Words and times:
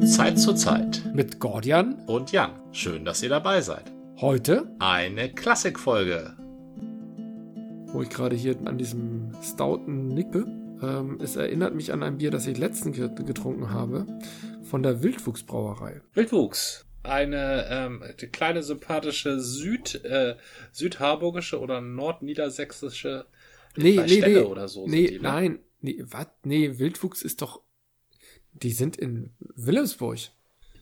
Von 0.00 0.06
Zeit 0.08 0.38
zu 0.38 0.54
Zeit. 0.54 1.02
Mit 1.14 1.38
Gordian. 1.40 1.94
Und 2.06 2.32
Jan. 2.32 2.52
Schön, 2.72 3.04
dass 3.04 3.22
ihr 3.22 3.28
dabei 3.28 3.60
seid. 3.60 3.84
Heute 4.18 4.74
Eine 4.78 5.30
Klassikfolge. 5.32 6.34
wo 7.92 8.00
ich 8.02 8.08
gerade 8.08 8.34
hier 8.34 8.56
an 8.64 8.78
diesem 8.78 9.32
Stouten 9.42 10.08
nippe. 10.08 10.46
Ähm, 10.82 11.18
es 11.22 11.36
erinnert 11.36 11.74
mich 11.74 11.92
an 11.92 12.02
ein 12.02 12.16
Bier, 12.18 12.30
das 12.30 12.46
ich 12.46 12.56
letztens 12.56 12.96
ge- 12.96 13.10
getrunken 13.26 13.72
habe, 13.72 14.06
von 14.62 14.82
der 14.82 15.02
Wildwuchsbrauerei. 15.02 16.00
Wildwuchs. 16.14 16.86
Eine 17.02 17.66
ähm, 17.68 18.02
kleine 18.32 18.62
sympathische 18.62 19.38
Süd, 19.40 20.02
äh, 20.04 20.36
südharburgische 20.72 21.60
oder 21.60 21.80
nordniedersächsische 21.82 23.26
Nee, 23.76 23.96
nee, 24.00 24.08
Stelle 24.08 24.40
nee. 24.40 24.46
oder 24.46 24.66
so. 24.68 24.86
nee, 24.86 25.06
die, 25.08 25.16
ne? 25.16 25.22
nein. 25.22 25.58
Nee, 25.82 26.02
was? 26.06 26.26
Nee, 26.44 26.78
Wildwuchs 26.78 27.20
ist 27.22 27.42
doch. 27.42 27.60
Die 28.54 28.72
sind 28.72 28.96
in 28.96 29.30
Wilhelmsburg. 29.56 30.18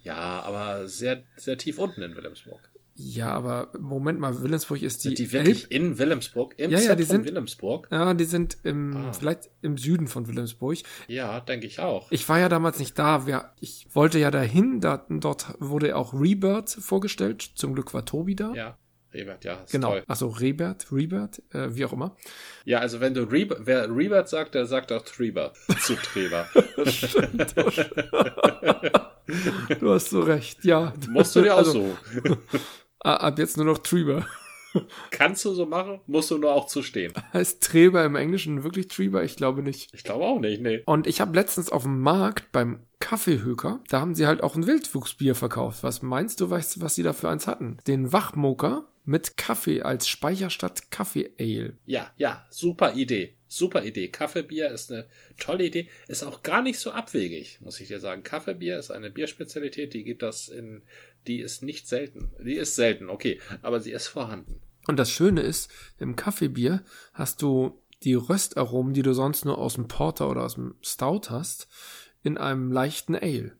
Ja, 0.02 0.42
aber 0.42 0.88
sehr, 0.88 1.22
sehr 1.36 1.58
tief 1.58 1.78
unten 1.78 2.02
in 2.02 2.14
Wilhelmsburg. 2.16 2.60
Ja, 3.00 3.28
aber 3.30 3.70
Moment 3.78 4.18
mal, 4.18 4.42
Wilhelmsburg 4.42 4.82
ist 4.82 5.04
die. 5.04 5.08
Sind 5.08 5.18
die 5.20 5.32
wirklich 5.32 5.64
Elb- 5.64 5.70
in 5.70 5.98
Wilhelmsburg? 5.98 6.54
Im 6.56 6.70
Ja, 6.72 6.78
ja, 6.80 6.96
die 6.96 7.04
Zentrum 7.04 7.06
sind- 7.18 7.24
Wilhelmsburg? 7.26 7.88
Ja, 7.92 8.12
die 8.14 8.24
sind 8.24 8.58
im, 8.64 8.96
Ah. 8.96 9.12
vielleicht 9.12 9.50
im 9.62 9.78
Süden 9.78 10.08
von 10.08 10.26
Wilhelmsburg. 10.26 10.78
Ja, 11.06 11.38
denke 11.38 11.66
ich 11.68 11.78
auch. 11.78 12.10
Ich 12.10 12.28
war 12.28 12.40
ja 12.40 12.48
damals 12.48 12.80
nicht 12.80 12.98
da. 12.98 13.52
Ich 13.60 13.86
wollte 13.92 14.18
ja 14.18 14.32
dahin. 14.32 14.80
Da, 14.80 15.06
dort 15.10 15.54
wurde 15.60 15.94
auch 15.94 16.12
Rebirth 16.12 16.70
vorgestellt. 16.70 17.42
Zum 17.54 17.74
Glück 17.74 17.94
war 17.94 18.04
Tobi 18.04 18.34
da. 18.34 18.52
Ja, 18.54 18.76
Rebert, 19.14 19.44
ja, 19.44 19.58
Genau. 19.72 19.90
toll. 19.92 20.04
Also 20.06 20.28
Rebert, 20.28 20.92
Rebert, 20.92 21.42
äh, 21.54 21.74
wie 21.74 21.84
auch 21.86 21.92
immer. 21.94 22.14
Ja, 22.66 22.80
also 22.80 23.00
wenn 23.00 23.14
du 23.14 23.22
Rebert, 23.22 23.60
wer 23.64 23.88
Rebert 23.94 24.28
sagt, 24.28 24.54
der 24.54 24.66
sagt 24.66 24.92
auch 24.92 25.02
Treber 25.02 25.52
zu 25.80 25.94
Treber. 25.96 26.46
Du 29.80 29.92
hast 29.92 30.10
so 30.10 30.20
recht, 30.20 30.64
ja. 30.64 30.92
Musst 31.10 31.36
du 31.36 31.42
dir 31.42 31.54
auch 31.54 31.58
Also, 31.58 31.94
so. 32.24 32.36
a- 33.00 33.16
Ab 33.28 33.38
jetzt 33.38 33.56
nur 33.56 33.66
noch 33.66 33.78
Treber. 33.78 34.26
Kannst 35.10 35.44
du 35.44 35.52
so 35.52 35.66
machen, 35.66 36.00
musst 36.06 36.30
du 36.30 36.38
nur 36.38 36.52
auch 36.52 36.66
zu 36.66 36.82
stehen. 36.82 37.12
Heißt 37.32 37.62
Treber 37.62 38.04
im 38.04 38.16
Englischen 38.16 38.64
wirklich 38.64 38.88
Treber? 38.88 39.24
Ich 39.24 39.36
glaube 39.36 39.62
nicht. 39.62 39.90
Ich 39.94 40.04
glaube 40.04 40.24
auch 40.24 40.38
nicht, 40.40 40.60
nee. 40.62 40.82
Und 40.86 41.06
ich 41.06 41.20
habe 41.20 41.34
letztens 41.34 41.70
auf 41.70 41.82
dem 41.82 42.00
Markt 42.00 42.52
beim 42.52 42.80
Kaffeehöker, 43.00 43.80
da 43.88 44.00
haben 44.00 44.14
sie 44.14 44.26
halt 44.26 44.42
auch 44.42 44.56
ein 44.56 44.66
Wildwuchsbier 44.66 45.34
verkauft. 45.34 45.82
Was 45.82 46.02
meinst 46.02 46.40
du, 46.40 46.50
weißt, 46.50 46.76
du, 46.76 46.80
was 46.82 46.94
sie 46.94 47.02
da 47.02 47.12
für 47.12 47.28
eins 47.28 47.46
hatten? 47.46 47.78
Den 47.86 48.12
Wachmoker 48.12 48.84
mit 49.08 49.38
Kaffee 49.38 49.80
als 49.80 50.06
Speicher 50.06 50.50
statt 50.50 50.90
Kaffee-Ale. 50.90 51.78
Ja, 51.86 52.12
ja, 52.18 52.46
super 52.50 52.92
Idee. 52.92 53.34
Super 53.48 53.82
Idee. 53.82 54.08
Kaffeebier 54.08 54.70
ist 54.70 54.92
eine 54.92 55.06
tolle 55.38 55.64
Idee. 55.64 55.88
Ist 56.08 56.22
auch 56.22 56.42
gar 56.42 56.60
nicht 56.60 56.78
so 56.78 56.90
abwegig, 56.90 57.58
muss 57.62 57.80
ich 57.80 57.88
dir 57.88 58.00
sagen. 58.00 58.22
Kaffeebier 58.22 58.78
ist 58.78 58.90
eine 58.90 59.08
Bierspezialität, 59.08 59.94
die 59.94 60.04
gibt 60.04 60.22
das 60.22 60.48
in, 60.48 60.82
die 61.26 61.40
ist 61.40 61.62
nicht 61.62 61.88
selten. 61.88 62.30
Die 62.38 62.56
ist 62.56 62.74
selten, 62.74 63.08
okay, 63.08 63.40
aber 63.62 63.80
sie 63.80 63.92
ist 63.92 64.08
vorhanden. 64.08 64.60
Und 64.86 64.98
das 64.98 65.10
Schöne 65.10 65.40
ist, 65.40 65.70
im 65.98 66.14
Kaffeebier 66.14 66.84
hast 67.14 67.40
du 67.40 67.80
die 68.02 68.14
Röstaromen, 68.14 68.92
die 68.92 69.02
du 69.02 69.14
sonst 69.14 69.46
nur 69.46 69.56
aus 69.56 69.74
dem 69.74 69.88
Porter 69.88 70.28
oder 70.28 70.44
aus 70.44 70.56
dem 70.56 70.74
Stout 70.82 71.30
hast, 71.30 71.66
in 72.22 72.36
einem 72.36 72.72
leichten 72.72 73.16
Ale. 73.16 73.56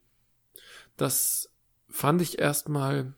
Das 0.98 1.50
fand 1.88 2.20
ich 2.20 2.38
erstmal, 2.38 3.14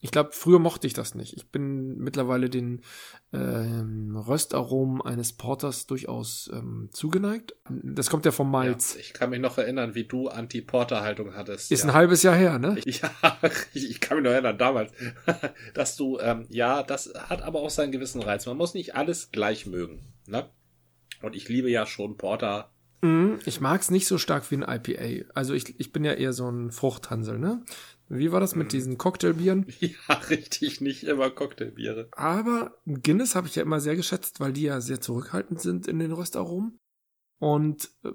ich 0.00 0.12
glaube, 0.12 0.30
früher 0.32 0.58
mochte 0.58 0.86
ich 0.86 0.92
das 0.92 1.14
nicht. 1.14 1.34
Ich 1.34 1.50
bin 1.50 1.98
mittlerweile 1.98 2.48
den 2.48 2.82
ähm, 3.32 4.16
Röstaromen 4.16 5.02
eines 5.02 5.32
Porters 5.32 5.86
durchaus 5.86 6.48
ähm, 6.52 6.88
zugeneigt. 6.92 7.56
Das 7.68 8.08
kommt 8.08 8.24
ja 8.24 8.30
vom 8.30 8.50
Malz. 8.50 8.94
Ja, 8.94 9.00
ich 9.00 9.12
kann 9.12 9.30
mich 9.30 9.40
noch 9.40 9.58
erinnern, 9.58 9.94
wie 9.96 10.04
du 10.04 10.28
Anti-Porter-Haltung 10.28 11.34
hattest. 11.34 11.72
Ist 11.72 11.80
ja. 11.80 11.88
ein 11.88 11.94
halbes 11.94 12.22
Jahr 12.22 12.36
her, 12.36 12.58
ne? 12.58 12.76
Ja, 12.86 13.10
ich, 13.74 13.90
ich 13.90 14.00
kann 14.00 14.18
mich 14.18 14.24
noch 14.24 14.32
erinnern, 14.32 14.56
damals, 14.56 14.92
dass 15.74 15.96
du, 15.96 16.18
ähm, 16.20 16.46
ja, 16.48 16.82
das 16.82 17.12
hat 17.28 17.42
aber 17.42 17.60
auch 17.60 17.70
seinen 17.70 17.92
gewissen 17.92 18.22
Reiz. 18.22 18.46
Man 18.46 18.56
muss 18.56 18.74
nicht 18.74 18.94
alles 18.94 19.30
gleich 19.32 19.66
mögen, 19.66 20.00
ne? 20.26 20.48
Und 21.22 21.34
ich 21.34 21.48
liebe 21.48 21.70
ja 21.70 21.86
schon 21.86 22.16
Porter. 22.16 22.70
Mhm, 23.02 23.40
Ich 23.44 23.60
mag's 23.60 23.90
nicht 23.90 24.06
so 24.06 24.18
stark 24.18 24.48
wie 24.50 24.56
ein 24.56 24.62
IPA. 24.62 25.30
Also 25.34 25.54
ich, 25.54 25.78
ich 25.80 25.92
bin 25.92 26.04
ja 26.04 26.12
eher 26.12 26.32
so 26.32 26.48
ein 26.48 26.70
Fruchthansel, 26.70 27.38
ne? 27.38 27.64
Wie 28.10 28.32
war 28.32 28.40
das 28.40 28.54
mit 28.54 28.72
diesen 28.72 28.96
Cocktailbieren? 28.98 29.66
Ja, 29.80 30.14
richtig, 30.30 30.80
nicht 30.80 31.04
immer 31.04 31.30
Cocktailbiere. 31.30 32.08
Aber 32.12 32.74
Guinness 32.86 33.34
habe 33.34 33.46
ich 33.48 33.54
ja 33.56 33.62
immer 33.62 33.80
sehr 33.80 33.96
geschätzt, 33.96 34.40
weil 34.40 34.52
die 34.52 34.62
ja 34.62 34.80
sehr 34.80 35.00
zurückhaltend 35.00 35.60
sind 35.60 35.86
in 35.86 35.98
den 35.98 36.12
Röstaromen. 36.12 36.78
Und 37.38 37.90
äh, 38.04 38.10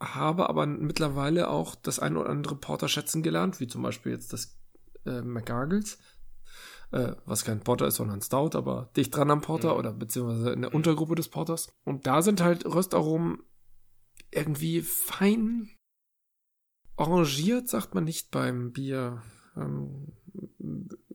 habe 0.00 0.48
aber 0.48 0.66
mittlerweile 0.66 1.48
auch 1.48 1.74
das 1.74 1.98
ein 1.98 2.16
oder 2.16 2.28
andere 2.30 2.56
Porter 2.56 2.88
schätzen 2.88 3.22
gelernt, 3.22 3.58
wie 3.60 3.66
zum 3.68 3.82
Beispiel 3.82 4.12
jetzt 4.12 4.32
das 4.32 4.58
äh, 5.06 5.22
McGargles, 5.22 5.98
äh, 6.92 7.12
was 7.24 7.44
kein 7.44 7.60
Porter 7.60 7.86
ist, 7.86 7.96
sondern 7.96 8.20
Stout, 8.20 8.50
aber 8.56 8.90
dicht 8.96 9.14
dran 9.16 9.30
am 9.30 9.40
Porter 9.40 9.72
Mhm. 9.72 9.78
oder 9.78 9.92
beziehungsweise 9.92 10.50
in 10.52 10.62
der 10.62 10.74
Untergruppe 10.74 11.14
des 11.14 11.28
Porters. 11.28 11.72
Und 11.84 12.06
da 12.06 12.20
sind 12.22 12.42
halt 12.42 12.66
Röstaromen 12.66 13.42
irgendwie 14.30 14.82
fein 14.82 15.70
arrangiert, 17.02 17.68
sagt 17.68 17.94
man 17.94 18.04
nicht 18.04 18.30
beim 18.30 18.72
Bier. 18.72 19.22
Ähm, 19.56 20.12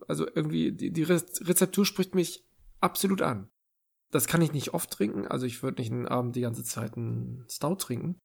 also 0.08 0.26
irgendwie, 0.28 0.72
die, 0.72 0.92
die 0.92 1.04
Re- 1.04 1.24
Rezeptur 1.42 1.86
spricht 1.86 2.16
mich 2.16 2.46
absolut 2.80 3.22
an. 3.22 3.50
Das 4.12 4.28
kann 4.28 4.42
ich 4.42 4.54
nicht 4.54 4.74
oft 4.74 4.90
trinken, 4.92 5.28
also 5.28 5.46
ich 5.46 5.62
würde 5.64 5.82
nicht 5.82 5.92
einen 5.92 6.08
Abend 6.08 6.36
die 6.36 6.42
ganze 6.42 6.64
Zeit 6.64 6.96
einen 6.96 7.44
Stout 7.50 7.76
trinken. 7.76 8.20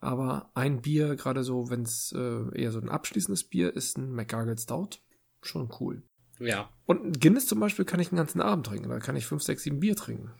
Aber 0.00 0.50
ein 0.54 0.82
Bier, 0.82 1.14
gerade 1.14 1.44
so, 1.44 1.70
wenn 1.70 1.82
es 1.82 2.12
äh, 2.16 2.60
eher 2.60 2.72
so 2.72 2.80
ein 2.80 2.88
abschließendes 2.88 3.44
Bier 3.44 3.72
ist, 3.76 3.96
ein 3.98 4.10
McGargle 4.10 4.58
Stout, 4.58 4.98
schon 5.42 5.72
cool. 5.78 6.02
Ja, 6.40 6.70
Und 6.86 7.04
ein 7.04 7.12
Guinness 7.12 7.46
zum 7.46 7.60
Beispiel 7.60 7.84
kann 7.84 8.00
ich 8.00 8.08
einen 8.10 8.16
ganzen 8.16 8.40
Abend 8.40 8.66
trinken, 8.66 8.88
da 8.88 8.98
kann 8.98 9.14
ich 9.14 9.26
fünf, 9.26 9.44
sechs, 9.44 9.62
sieben 9.62 9.78
Bier 9.78 9.94
trinken. 9.94 10.32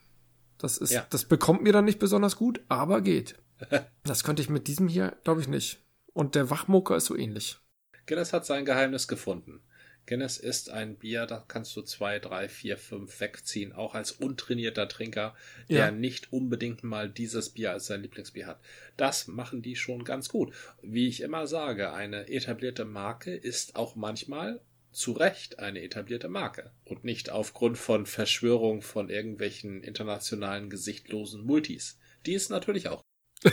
Das 0.59 0.79
ist, 0.79 0.91
Ja. 0.91 1.07
das 1.11 1.27
bekommt 1.27 1.63
mir 1.63 1.73
dann 1.73 1.85
nicht 1.85 2.01
besonders 2.01 2.35
gut, 2.37 2.61
aber 2.69 3.01
geht. 3.03 3.39
Das 4.03 4.25
könnte 4.25 4.43
ich 4.43 4.51
mit 4.51 4.67
diesem 4.67 4.89
hier, 4.89 5.17
glaube 5.23 5.41
ich, 5.41 5.47
nicht. 5.47 5.81
Und 6.13 6.35
der 6.35 6.51
Wachmoker 6.51 6.97
ist 6.97 7.07
so 7.07 7.17
ähnlich. 7.17 7.59
Guinness 8.07 8.33
hat 8.33 8.45
sein 8.45 8.65
Geheimnis 8.65 9.09
gefunden. 9.09 9.63
Guinness 10.07 10.37
ist 10.37 10.69
ein 10.69 10.97
Bier, 10.97 11.27
da 11.27 11.45
kannst 11.47 11.77
du 11.77 11.83
zwei, 11.83 12.19
drei, 12.19 12.49
vier, 12.49 12.77
fünf 12.77 13.21
wegziehen, 13.21 13.73
auch 13.73 13.95
als 13.95 14.11
untrainierter 14.11 14.89
Trinker, 14.89 15.35
der 15.69 15.77
Ja. 15.87 15.91
nicht 15.93 16.33
unbedingt 16.33 16.83
mal 16.83 17.09
dieses 17.09 17.51
Bier 17.51 17.71
als 17.71 17.87
sein 17.87 18.03
Lieblingsbier 18.03 18.49
hat. 18.49 18.61
Das 18.97 19.29
machen 19.29 19.63
die 19.63 19.77
schon 19.77 20.03
ganz 20.05 20.29
gut. 20.29 20.53
Wie 20.83 21.07
ich 21.07 21.21
immer 21.21 21.47
sage, 21.47 21.93
eine 21.93 22.29
etablierte 22.29 22.85
Marke 22.85 23.33
ist 23.33 23.77
auch 23.77 23.95
manchmal 23.95 24.61
zu 24.91 25.13
Recht 25.13 25.61
eine 25.61 25.83
etablierte 25.83 26.29
Marke 26.29 26.73
und 26.85 27.05
nicht 27.05 27.31
aufgrund 27.31 27.79
von 27.79 28.05
Verschwörung 28.05 28.83
von 28.83 29.09
irgendwelchen 29.09 29.83
internationalen 29.85 30.69
gesichtlosen 30.69 31.45
Multis. 31.47 31.99
Die 32.27 32.35
ist 32.35 32.51
natürlich 32.51 32.89
auch. 32.89 33.03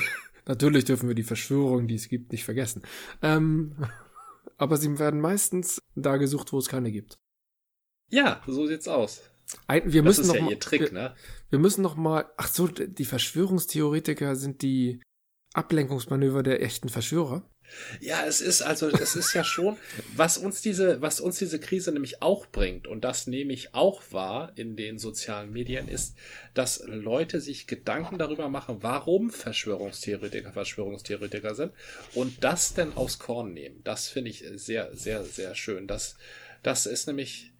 Natürlich 0.50 0.86
dürfen 0.86 1.08
wir 1.08 1.14
die 1.14 1.22
Verschwörung, 1.22 1.88
die 1.88 1.94
es 1.94 2.10
gibt, 2.10 2.32
nicht 2.32 2.44
vergessen. 2.44 2.82
Ähm, 3.22 3.76
aber 4.58 4.78
sie 4.78 4.98
werden 4.98 5.22
meistens 5.22 5.80
da 5.94 6.18
gesucht, 6.18 6.52
wo 6.52 6.58
es 6.58 6.68
keine 6.68 6.92
gibt. 6.92 7.20
Ja, 8.10 8.42
so 8.48 8.66
sieht's 8.66 8.88
aus. 8.88 9.22
Ein, 9.68 9.94
wir 9.94 10.02
Das 10.02 10.18
müssen 10.18 10.22
ist 10.22 10.28
noch 10.30 10.36
ja 10.36 10.42
mal, 10.42 10.52
ihr 10.52 10.60
Trick, 10.60 10.82
wir, 10.82 10.92
ne? 10.92 11.16
wir 11.52 11.60
müssen 11.60 11.84
noch 11.84 11.96
mal. 11.96 12.26
Ach 12.38 12.48
so, 12.48 12.68
die 12.68 13.06
Verschwörungstheoretiker 13.06 14.36
sind 14.36 14.64
die 14.64 15.04
Ablenkungsmanöver 15.54 16.42
der 16.42 16.64
echten 16.64 16.90
Verschwörer. 16.90 17.48
Ja, 18.00 18.26
es 18.26 18.42
ist 18.42 18.62
also, 18.62 18.90
es 18.90 19.16
ist 19.16 19.34
ja 19.34 19.44
schon, 19.44 19.78
was 20.16 20.38
uns 20.38 20.62
diese, 20.62 21.02
was 21.02 21.20
uns 21.20 21.38
diese 21.38 21.60
Krise 21.60 21.92
nämlich 21.92 22.22
auch 22.22 22.46
bringt, 22.46 22.88
und 22.88 23.04
das 23.04 23.28
nehme 23.28 23.54
ich 23.54 23.74
auch 23.74 24.02
wahr 24.12 24.52
in 24.56 24.76
den 24.76 24.98
sozialen 25.00 25.52
Medien, 25.52 25.88
ist, 25.88 26.16
dass 26.54 26.84
Leute 26.86 27.42
sich 27.42 27.68
Gedanken 27.68 28.18
darüber 28.18 28.50
machen, 28.50 28.78
warum 28.82 29.30
Verschwörungstheoretiker 29.30 30.52
Verschwörungstheoretiker 30.52 31.56
sind 31.56 31.72
und 32.16 32.44
das 32.44 32.74
denn 32.74 32.94
aufs 32.94 33.20
Korn 33.20 33.54
nehmen. 33.54 33.82
Das 33.84 34.08
finde 34.08 34.32
ich 34.32 34.44
sehr, 34.56 34.96
sehr, 34.96 35.24
sehr 35.24 35.56
schön. 35.56 35.88
Das, 35.88 36.16
das 36.64 36.86
ist 36.86 37.08
nämlich 37.08 37.52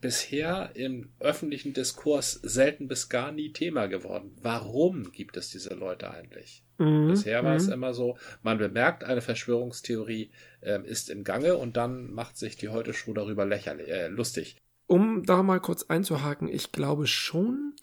bisher 0.00 0.70
im 0.74 1.12
öffentlichen 1.20 1.72
Diskurs 1.72 2.32
selten 2.42 2.88
bis 2.88 3.08
gar 3.08 3.32
nie 3.32 3.52
Thema 3.52 3.86
geworden. 3.86 4.36
Warum 4.42 5.12
gibt 5.12 5.36
es 5.36 5.50
diese 5.50 5.74
Leute 5.74 6.10
eigentlich? 6.10 6.64
Mhm, 6.78 7.08
Bisher 7.08 7.44
war 7.44 7.54
es 7.54 7.66
mhm. 7.66 7.74
immer 7.74 7.94
so, 7.94 8.16
man 8.42 8.58
bemerkt, 8.58 9.04
eine 9.04 9.20
Verschwörungstheorie 9.20 10.30
ähm, 10.62 10.84
ist 10.84 11.10
im 11.10 11.24
Gange 11.24 11.56
und 11.56 11.76
dann 11.76 12.12
macht 12.12 12.36
sich 12.36 12.56
die 12.56 12.68
heute 12.68 12.92
Show 12.92 13.12
darüber 13.12 13.44
lächerlich, 13.44 13.88
äh, 13.88 14.08
lustig. 14.08 14.60
Um 14.86 15.22
da 15.24 15.42
mal 15.42 15.60
kurz 15.60 15.84
einzuhaken, 15.84 16.48
ich 16.48 16.72
glaube 16.72 17.06
schon, 17.06 17.74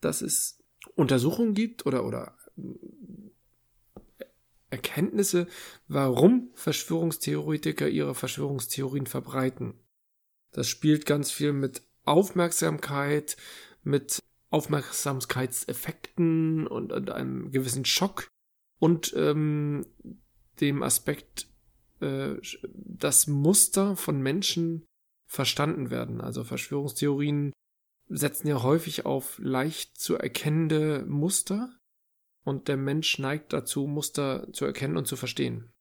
dass 0.00 0.22
es 0.22 0.58
Untersuchungen 0.94 1.54
gibt 1.54 1.86
oder, 1.86 2.04
oder 2.04 2.36
äh, 2.56 4.24
Erkenntnisse, 4.70 5.46
warum 5.86 6.50
Verschwörungstheoretiker 6.54 7.88
ihre 7.88 8.14
Verschwörungstheorien 8.14 9.06
verbreiten. 9.06 9.74
Das 10.52 10.68
spielt 10.68 11.06
ganz 11.06 11.30
viel 11.30 11.52
mit 11.52 11.82
Aufmerksamkeit, 12.04 13.36
mit 13.82 14.22
Aufmerksamkeitseffekten 14.50 16.66
und, 16.66 16.92
und 16.92 17.10
einem 17.10 17.50
gewissen 17.50 17.84
Schock 17.84 18.28
und 18.78 19.14
ähm, 19.16 19.86
dem 20.60 20.82
Aspekt 20.82 21.48
äh, 22.00 22.34
das 22.74 23.26
Muster 23.26 23.96
von 23.96 24.20
Menschen 24.20 24.84
verstanden 25.26 25.90
werden. 25.90 26.20
Also 26.20 26.44
Verschwörungstheorien 26.44 27.52
setzen 28.08 28.48
ja 28.48 28.62
häufig 28.62 29.06
auf 29.06 29.38
leicht 29.38 29.98
zu 29.98 30.16
erkennende 30.16 31.06
Muster 31.08 31.74
und 32.44 32.68
der 32.68 32.76
Mensch 32.76 33.18
neigt 33.18 33.54
dazu, 33.54 33.86
Muster 33.86 34.52
zu 34.52 34.66
erkennen 34.66 34.98
und 34.98 35.06
zu 35.06 35.16
verstehen. 35.16 35.72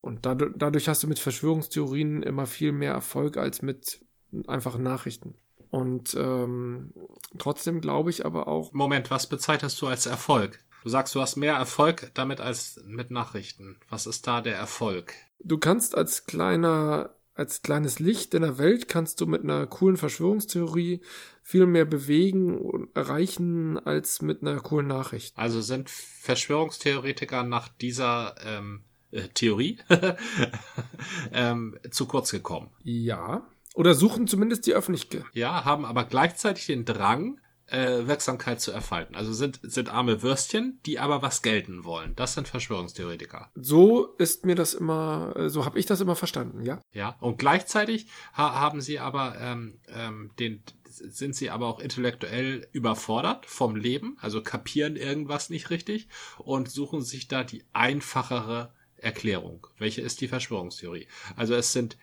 Und 0.00 0.26
dadurch, 0.26 0.52
dadurch 0.56 0.88
hast 0.88 1.02
du 1.02 1.08
mit 1.08 1.18
Verschwörungstheorien 1.18 2.22
immer 2.22 2.46
viel 2.46 2.72
mehr 2.72 2.92
Erfolg 2.92 3.36
als 3.36 3.60
mit 3.62 4.05
einfachen 4.46 4.82
Nachrichten. 4.82 5.34
Und 5.70 6.14
ähm, 6.14 6.92
trotzdem 7.38 7.80
glaube 7.80 8.10
ich 8.10 8.24
aber 8.24 8.48
auch. 8.48 8.72
Moment, 8.72 9.10
was 9.10 9.26
bezeichnest 9.26 9.80
du 9.80 9.86
als 9.86 10.06
Erfolg? 10.06 10.58
Du 10.82 10.90
sagst, 10.90 11.14
du 11.14 11.20
hast 11.20 11.36
mehr 11.36 11.54
Erfolg 11.54 12.12
damit 12.14 12.40
als 12.40 12.80
mit 12.86 13.10
Nachrichten. 13.10 13.76
Was 13.88 14.06
ist 14.06 14.26
da 14.26 14.40
der 14.40 14.56
Erfolg? 14.56 15.12
Du 15.40 15.58
kannst 15.58 15.96
als 15.96 16.26
kleiner, 16.26 17.10
als 17.34 17.62
kleines 17.62 17.98
Licht 17.98 18.34
in 18.34 18.42
der 18.42 18.58
Welt 18.58 18.88
kannst 18.88 19.20
du 19.20 19.26
mit 19.26 19.42
einer 19.42 19.66
coolen 19.66 19.96
Verschwörungstheorie 19.96 21.00
viel 21.42 21.66
mehr 21.66 21.84
bewegen 21.84 22.58
und 22.58 22.96
erreichen 22.96 23.78
als 23.78 24.22
mit 24.22 24.42
einer 24.42 24.60
coolen 24.60 24.86
Nachricht. 24.86 25.36
Also 25.36 25.60
sind 25.60 25.90
Verschwörungstheoretiker 25.90 27.42
nach 27.42 27.68
dieser 27.68 28.36
ähm, 28.44 28.82
äh, 29.10 29.28
Theorie 29.28 29.78
ähm, 31.32 31.78
zu 31.90 32.06
kurz 32.06 32.30
gekommen. 32.30 32.70
Ja. 32.82 33.46
Oder 33.76 33.94
suchen 33.94 34.26
zumindest 34.26 34.66
die 34.66 34.72
Öffentlichkeit. 34.72 35.24
Ja, 35.34 35.66
haben 35.66 35.84
aber 35.84 36.04
gleichzeitig 36.04 36.64
den 36.66 36.86
Drang, 36.86 37.38
äh, 37.66 38.06
Wirksamkeit 38.06 38.58
zu 38.58 38.72
erfalten. 38.72 39.14
Also 39.14 39.34
sind, 39.34 39.60
sind 39.62 39.90
arme 39.90 40.22
Würstchen, 40.22 40.80
die 40.86 40.98
aber 40.98 41.20
was 41.20 41.42
gelten 41.42 41.84
wollen. 41.84 42.14
Das 42.16 42.32
sind 42.32 42.48
Verschwörungstheoretiker. 42.48 43.50
So 43.54 44.14
ist 44.16 44.46
mir 44.46 44.54
das 44.54 44.72
immer, 44.72 45.34
äh, 45.36 45.48
so 45.50 45.66
habe 45.66 45.78
ich 45.78 45.84
das 45.84 46.00
immer 46.00 46.16
verstanden, 46.16 46.64
ja. 46.64 46.80
Ja, 46.92 47.16
und 47.20 47.38
gleichzeitig 47.38 48.06
ha 48.32 48.54
haben 48.58 48.80
sie 48.80 48.98
aber 48.98 49.36
ähm, 49.38 49.78
ähm, 49.88 50.30
den, 50.38 50.62
sind 50.88 51.36
sie 51.36 51.50
aber 51.50 51.66
auch 51.66 51.80
intellektuell 51.80 52.68
überfordert 52.72 53.44
vom 53.44 53.76
Leben, 53.76 54.16
also 54.22 54.42
kapieren 54.42 54.96
irgendwas 54.96 55.50
nicht 55.50 55.68
richtig 55.68 56.08
und 56.38 56.70
suchen 56.70 57.02
sich 57.02 57.28
da 57.28 57.44
die 57.44 57.64
einfachere 57.74 58.72
Erklärung. 58.96 59.66
Welche 59.76 60.00
ist 60.00 60.20
die 60.20 60.28
Verschwörungstheorie? 60.28 61.06
Also 61.36 61.54
es 61.54 61.72
sind, 61.72 61.98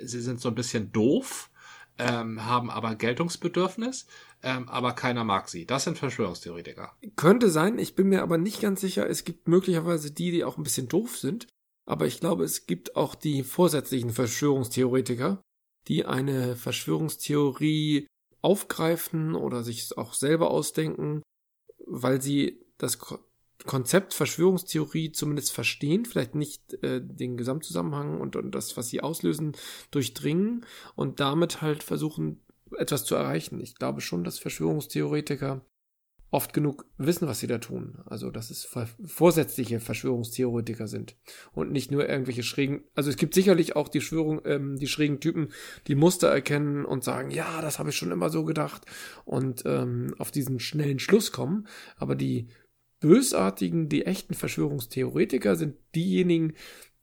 sie 0.00 0.20
sind 0.20 0.40
so 0.40 0.48
ein 0.48 0.54
bisschen 0.54 0.92
doof, 0.92 1.50
ähm, 1.98 2.44
haben 2.44 2.70
aber 2.70 2.94
Geltungsbedürfnis, 2.94 4.06
ähm, 4.42 4.68
aber 4.68 4.92
keiner 4.92 5.24
mag 5.24 5.48
sie. 5.48 5.66
Das 5.66 5.84
sind 5.84 5.98
Verschwörungstheoretiker. 5.98 6.96
Könnte 7.16 7.50
sein, 7.50 7.78
ich 7.78 7.94
bin 7.94 8.08
mir 8.08 8.22
aber 8.22 8.38
nicht 8.38 8.60
ganz 8.60 8.80
sicher. 8.80 9.08
Es 9.08 9.24
gibt 9.24 9.48
möglicherweise 9.48 10.10
die, 10.10 10.30
die 10.30 10.44
auch 10.44 10.56
ein 10.56 10.64
bisschen 10.64 10.88
doof 10.88 11.18
sind, 11.18 11.46
aber 11.86 12.06
ich 12.06 12.20
glaube, 12.20 12.44
es 12.44 12.66
gibt 12.66 12.96
auch 12.96 13.14
die 13.14 13.42
vorsätzlichen 13.42 14.10
Verschwörungstheoretiker, 14.10 15.42
die 15.88 16.04
eine 16.06 16.56
Verschwörungstheorie 16.56 18.06
aufgreifen 18.40 19.34
oder 19.34 19.62
sich 19.62 19.96
auch 19.96 20.14
selber 20.14 20.50
ausdenken, 20.50 21.22
weil 21.86 22.20
sie 22.20 22.64
das 22.78 22.98
Konzept 23.64 24.14
Verschwörungstheorie 24.14 25.12
zumindest 25.12 25.52
verstehen, 25.52 26.04
vielleicht 26.04 26.34
nicht 26.34 26.74
äh, 26.82 27.00
den 27.02 27.36
Gesamtzusammenhang 27.36 28.20
und, 28.20 28.36
und 28.36 28.54
das, 28.54 28.76
was 28.76 28.88
sie 28.88 29.00
auslösen, 29.00 29.52
durchdringen 29.90 30.64
und 30.94 31.20
damit 31.20 31.62
halt 31.62 31.82
versuchen, 31.82 32.40
etwas 32.78 33.04
zu 33.04 33.14
erreichen. 33.14 33.60
Ich 33.60 33.74
glaube 33.74 34.00
schon, 34.00 34.24
dass 34.24 34.38
Verschwörungstheoretiker 34.38 35.64
oft 36.32 36.54
genug 36.54 36.86
wissen, 36.96 37.28
was 37.28 37.40
sie 37.40 37.46
da 37.46 37.58
tun. 37.58 37.98
Also, 38.06 38.30
dass 38.30 38.50
es 38.50 38.66
vorsätzliche 39.04 39.80
Verschwörungstheoretiker 39.80 40.88
sind 40.88 41.14
und 41.52 41.70
nicht 41.70 41.90
nur 41.90 42.08
irgendwelche 42.08 42.42
schrägen. 42.42 42.84
Also 42.94 43.10
es 43.10 43.16
gibt 43.16 43.34
sicherlich 43.34 43.76
auch 43.76 43.88
die 43.88 44.00
Schwörung, 44.00 44.40
ähm, 44.46 44.78
die 44.78 44.88
schrägen 44.88 45.20
Typen, 45.20 45.52
die 45.86 45.94
Muster 45.94 46.28
erkennen 46.28 46.86
und 46.86 47.04
sagen, 47.04 47.30
ja, 47.30 47.60
das 47.60 47.78
habe 47.78 47.90
ich 47.90 47.96
schon 47.96 48.10
immer 48.10 48.30
so 48.30 48.44
gedacht 48.44 48.86
und 49.26 49.62
ähm, 49.66 50.14
auf 50.18 50.30
diesen 50.30 50.58
schnellen 50.58 50.98
Schluss 50.98 51.32
kommen. 51.32 51.68
Aber 51.96 52.14
die 52.14 52.48
bösartigen, 53.02 53.88
die 53.88 54.06
echten 54.06 54.34
Verschwörungstheoretiker 54.34 55.56
sind 55.56 55.76
diejenigen, 55.94 56.54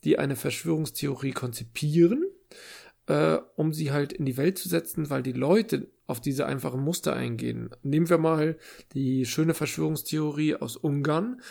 die 0.03 0.17
eine 0.17 0.35
Verschwörungstheorie 0.35 1.33
konzipieren, 1.33 2.23
äh, 3.07 3.37
um 3.55 3.73
sie 3.73 3.91
halt 3.91 4.13
in 4.13 4.25
die 4.25 4.37
Welt 4.37 4.57
zu 4.57 4.69
setzen, 4.69 5.09
weil 5.09 5.21
die 5.21 5.33
Leute 5.33 5.91
auf 6.07 6.21
diese 6.21 6.47
einfachen 6.47 6.81
Muster 6.81 7.13
eingehen. 7.13 7.69
Nehmen 7.83 8.09
wir 8.09 8.17
mal 8.17 8.57
die 8.93 9.25
schöne 9.25 9.53
Verschwörungstheorie 9.53 10.55
aus 10.55 10.77
Ungarn, 10.77 11.41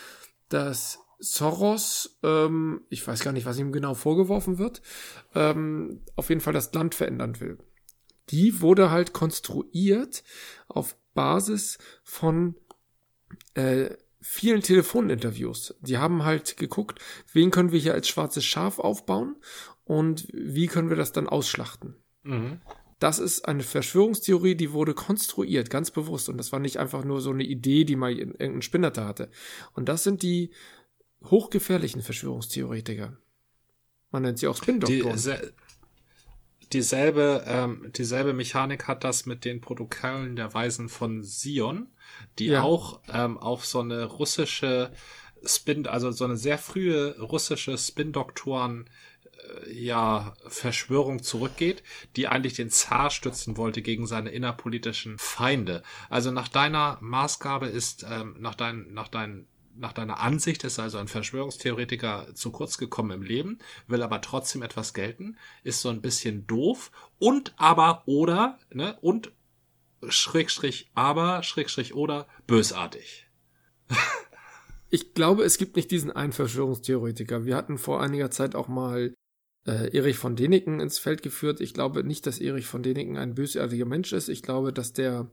dass 0.49 0.99
Soros, 1.19 2.17
ähm, 2.23 2.81
ich 2.89 3.07
weiß 3.07 3.23
gar 3.23 3.31
nicht, 3.31 3.45
was 3.45 3.59
ihm 3.59 3.71
genau 3.71 3.93
vorgeworfen 3.93 4.57
wird, 4.57 4.81
ähm, 5.35 6.01
auf 6.15 6.29
jeden 6.29 6.41
Fall 6.41 6.53
das 6.53 6.73
Land 6.73 6.95
verändern 6.95 7.39
will. 7.39 7.57
Die 8.29 8.61
wurde 8.61 8.89
halt 8.89 9.13
konstruiert 9.13 10.23
auf 10.67 10.95
Basis 11.13 11.77
von 12.03 12.55
äh, 13.53 13.89
vielen 14.21 14.61
Telefoninterviews. 14.61 15.75
Die 15.81 15.97
haben 15.97 16.23
halt 16.23 16.57
geguckt, 16.57 16.99
wen 17.33 17.51
können 17.51 17.71
wir 17.71 17.79
hier 17.79 17.93
als 17.93 18.07
schwarzes 18.07 18.45
Schaf 18.45 18.79
aufbauen 18.79 19.35
und 19.85 20.27
wie 20.33 20.67
können 20.67 20.89
wir 20.89 20.97
das 20.97 21.11
dann 21.11 21.27
ausschlachten. 21.27 21.95
Mhm. 22.23 22.61
Das 22.99 23.17
ist 23.17 23.47
eine 23.47 23.63
Verschwörungstheorie, 23.63 24.55
die 24.55 24.73
wurde 24.73 24.93
konstruiert, 24.93 25.69
ganz 25.69 25.89
bewusst. 25.89 26.27
Und 26.27 26.37
das 26.37 26.51
war 26.51 26.59
nicht 26.59 26.77
einfach 26.77 27.05
nur 27.05 27.21
so 27.21 27.31
eine 27.31 27.43
Idee, 27.43 27.85
die 27.85 27.95
mal 27.95 28.11
irgendein 28.11 28.61
Spinner 28.61 28.91
da 28.91 29.07
hatte. 29.07 29.29
Und 29.73 29.87
das 29.87 30.03
sind 30.03 30.21
die 30.21 30.51
hochgefährlichen 31.23 32.01
Verschwörungstheoretiker. 32.01 33.17
Man 34.11 34.23
nennt 34.23 34.39
sie 34.39 34.47
auch 34.47 34.57
Spin-Doktoren. 34.57 35.17
Die, 35.17 36.67
dieselbe, 36.73 37.45
ähm, 37.47 37.89
dieselbe 37.95 38.33
Mechanik 38.33 38.87
hat 38.87 39.05
das 39.05 39.25
mit 39.25 39.45
den 39.45 39.61
Protokollen 39.61 40.35
der 40.35 40.53
Weisen 40.53 40.89
von 40.89 41.23
Sion 41.23 41.87
die 42.37 42.47
ja. 42.47 42.63
auch 42.63 43.01
ähm, 43.11 43.37
auf 43.37 43.65
so 43.65 43.79
eine 43.79 44.05
russische 44.05 44.91
Spin, 45.43 45.87
also 45.87 46.11
so 46.11 46.25
eine 46.25 46.37
sehr 46.37 46.57
frühe 46.57 47.19
russische 47.19 47.77
Spin-Doktoren 47.77 48.89
äh, 49.65 49.71
ja, 49.71 50.33
Verschwörung 50.47 51.23
zurückgeht, 51.23 51.83
die 52.15 52.27
eigentlich 52.27 52.53
den 52.53 52.69
Zar 52.69 53.09
stützen 53.09 53.57
wollte 53.57 53.81
gegen 53.81 54.07
seine 54.07 54.29
innerpolitischen 54.29 55.17
Feinde. 55.17 55.83
Also 56.09 56.31
nach 56.31 56.47
deiner 56.47 56.97
Maßgabe 57.01 57.67
ist, 57.67 58.05
ähm, 58.09 58.35
nach 58.39 58.55
dein, 58.55 58.91
nach 58.93 59.07
dein, 59.07 59.47
nach 59.75 59.93
deiner 59.93 60.19
Ansicht 60.19 60.65
ist 60.65 60.77
also 60.77 60.97
ein 60.97 61.07
Verschwörungstheoretiker 61.07 62.35
zu 62.35 62.51
kurz 62.51 62.77
gekommen 62.77 63.11
im 63.11 63.21
Leben, 63.21 63.59
will 63.87 64.03
aber 64.03 64.19
trotzdem 64.19 64.61
etwas 64.61 64.93
gelten, 64.93 65.37
ist 65.63 65.79
so 65.79 65.89
ein 65.89 66.01
bisschen 66.01 66.45
doof 66.47 66.91
und 67.17 67.53
aber 67.55 68.03
oder, 68.05 68.59
ne, 68.73 68.97
und 68.99 69.31
Schrägstrich 70.07 70.89
aber, 70.95 71.43
Schrägstrich 71.43 71.93
oder 71.93 72.27
bösartig. 72.47 73.27
ich 74.89 75.13
glaube, 75.13 75.43
es 75.43 75.57
gibt 75.57 75.75
nicht 75.75 75.91
diesen 75.91 76.11
einen 76.11 76.31
Verschwörungstheoretiker. 76.31 77.45
Wir 77.45 77.55
hatten 77.55 77.77
vor 77.77 78.01
einiger 78.01 78.31
Zeit 78.31 78.55
auch 78.55 78.67
mal 78.67 79.13
äh, 79.65 79.95
Erich 79.95 80.17
von 80.17 80.35
Däniken 80.35 80.79
ins 80.79 80.99
Feld 80.99 81.21
geführt. 81.21 81.61
Ich 81.61 81.73
glaube 81.73 82.03
nicht, 82.03 82.25
dass 82.25 82.39
Erich 82.39 82.65
von 82.65 82.83
Däniken 82.83 83.17
ein 83.17 83.35
bösartiger 83.35 83.85
Mensch 83.85 84.13
ist. 84.13 84.29
Ich 84.29 84.41
glaube, 84.41 84.73
dass 84.73 84.93
der, 84.93 85.29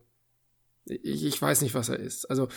ich, 0.85 1.25
ich 1.25 1.41
weiß 1.41 1.63
nicht, 1.63 1.75
was 1.75 1.89
er 1.89 1.99
ist. 1.99 2.27
Also 2.27 2.49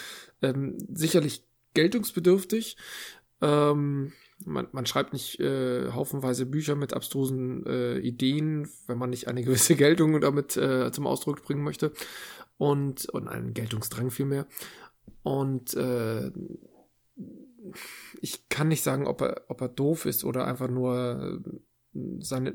ähm, 0.41 0.77
sicherlich 0.91 1.43
geltungsbedürftig. 1.73 2.77
Ähm, 3.41 4.13
man, 4.46 4.67
man 4.72 4.86
schreibt 4.86 5.13
nicht 5.13 5.39
äh, 5.39 5.91
haufenweise 5.91 6.46
Bücher 6.46 6.75
mit 6.75 6.93
abstrusen 6.93 7.65
äh, 7.65 7.98
Ideen, 8.00 8.69
wenn 8.88 8.98
man 8.98 9.10
nicht 9.10 9.27
eine 9.27 9.43
gewisse 9.43 9.75
Geltung 9.75 10.19
damit 10.22 10.58
äh, 10.58 10.91
zum 10.91 11.08
Ausdruck 11.08 11.43
bringen 11.43 11.63
möchte. 11.63 11.91
Und, 12.58 13.08
und 13.10 13.29
einen 13.29 13.53
Geltungsdrang 13.53 14.12
vielmehr. 14.12 14.46
Und 15.24 15.74
äh, 15.75 16.31
ich 18.22 18.50
kann 18.50 18.67
nicht 18.67 18.84
sagen, 18.84 19.08
ob 19.08 19.22
er, 19.22 19.43
ob 19.48 19.62
er 19.62 19.69
doof 19.69 20.05
ist 20.05 20.25
oder 20.25 20.46
einfach 20.46 20.69
nur 20.69 21.41
seine, 22.19 22.53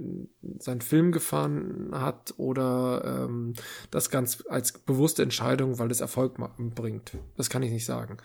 seinen 0.58 0.80
Film 0.80 1.12
gefahren 1.12 1.90
hat 1.92 2.34
oder 2.36 3.24
ähm, 3.24 3.54
das 3.90 4.10
ganz 4.10 4.44
als 4.48 4.72
bewusste 4.72 5.22
Entscheidung, 5.22 5.78
weil 5.78 5.90
es 5.90 6.00
Erfolg 6.00 6.36
bringt. 6.74 7.12
Das 7.36 7.50
kann 7.50 7.62
ich 7.62 7.72
nicht 7.72 7.86
sagen. 7.86 8.18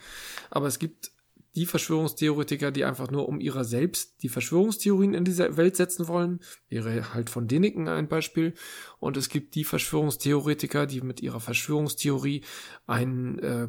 Aber 0.51 0.67
es 0.67 0.79
gibt 0.79 1.11
die 1.55 1.65
Verschwörungstheoretiker, 1.65 2.71
die 2.71 2.85
einfach 2.85 3.09
nur 3.09 3.27
um 3.27 3.39
ihrer 3.39 3.63
selbst 3.63 4.21
die 4.21 4.29
Verschwörungstheorien 4.29 5.13
in 5.13 5.25
diese 5.25 5.57
Welt 5.57 5.75
setzen 5.75 6.07
wollen, 6.07 6.39
wäre 6.69 7.13
halt 7.13 7.29
von 7.29 7.47
Deniken 7.47 7.87
ein 7.87 8.07
Beispiel. 8.07 8.53
Und 8.99 9.17
es 9.17 9.29
gibt 9.29 9.55
die 9.55 9.63
Verschwörungstheoretiker, 9.63 10.85
die 10.85 11.01
mit 11.01 11.21
ihrer 11.21 11.39
Verschwörungstheorie 11.39 12.43
ein 12.85 13.39
äh, 13.39 13.67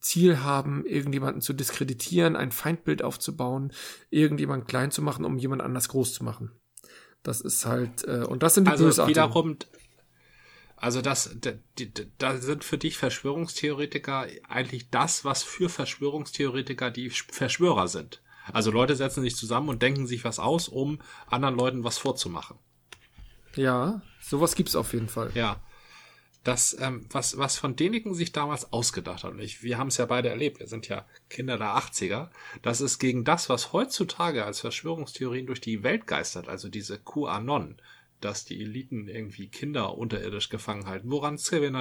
Ziel 0.00 0.40
haben, 0.40 0.84
irgendjemanden 0.84 1.42
zu 1.42 1.52
diskreditieren, 1.52 2.34
ein 2.34 2.50
Feindbild 2.50 3.02
aufzubauen, 3.02 3.72
irgendjemanden 4.10 4.66
klein 4.66 4.90
zu 4.90 5.02
machen, 5.02 5.24
um 5.24 5.38
jemand 5.38 5.62
anders 5.62 5.88
groß 5.88 6.14
zu 6.14 6.24
machen. 6.24 6.50
Das 7.22 7.40
ist 7.40 7.66
halt, 7.66 8.04
äh, 8.04 8.24
und 8.24 8.42
das 8.42 8.54
sind 8.54 8.66
die 8.66 8.72
also 8.72 8.86
Bösartigen. 8.86 9.22
wiederum, 9.22 9.56
also 10.82 11.00
das, 11.00 11.36
da 12.18 12.38
sind 12.38 12.64
für 12.64 12.76
dich 12.76 12.98
Verschwörungstheoretiker 12.98 14.26
eigentlich 14.48 14.90
das, 14.90 15.24
was 15.24 15.44
für 15.44 15.68
Verschwörungstheoretiker 15.68 16.90
die 16.90 17.08
Verschwörer 17.08 17.86
sind. 17.86 18.20
Also 18.52 18.72
Leute 18.72 18.96
setzen 18.96 19.22
sich 19.22 19.36
zusammen 19.36 19.68
und 19.68 19.80
denken 19.80 20.08
sich 20.08 20.24
was 20.24 20.40
aus, 20.40 20.66
um 20.66 20.98
anderen 21.28 21.54
Leuten 21.54 21.84
was 21.84 21.98
vorzumachen. 21.98 22.58
Ja, 23.54 24.02
sowas 24.20 24.56
gibt's 24.56 24.74
auf 24.74 24.92
jeden 24.92 25.08
Fall. 25.08 25.30
Ja. 25.34 25.60
Das, 26.42 26.76
ähm, 26.80 27.06
was, 27.12 27.38
was 27.38 27.56
von 27.56 27.76
Deniken 27.76 28.14
sich 28.14 28.32
damals 28.32 28.72
ausgedacht 28.72 29.22
hat, 29.22 29.34
und 29.34 29.38
ich, 29.38 29.62
wir 29.62 29.78
haben 29.78 29.86
es 29.86 29.98
ja 29.98 30.06
beide 30.06 30.30
erlebt, 30.30 30.58
wir 30.58 30.66
sind 30.66 30.88
ja 30.88 31.06
Kinder 31.30 31.58
der 31.58 31.76
80er, 31.76 32.30
das 32.62 32.80
ist 32.80 32.98
gegen 32.98 33.22
das, 33.22 33.48
was 33.48 33.72
heutzutage 33.72 34.44
als 34.44 34.58
Verschwörungstheorien 34.58 35.46
durch 35.46 35.60
die 35.60 35.84
Welt 35.84 36.08
geistert, 36.08 36.48
also 36.48 36.68
diese 36.68 36.98
QAnon, 36.98 37.76
dass 38.24 38.44
die 38.44 38.60
Eliten 38.60 39.08
irgendwie 39.08 39.48
Kinder 39.48 39.96
unterirdisch 39.96 40.48
gefangen 40.48 40.86
halten, 40.86 41.10
woran 41.10 41.36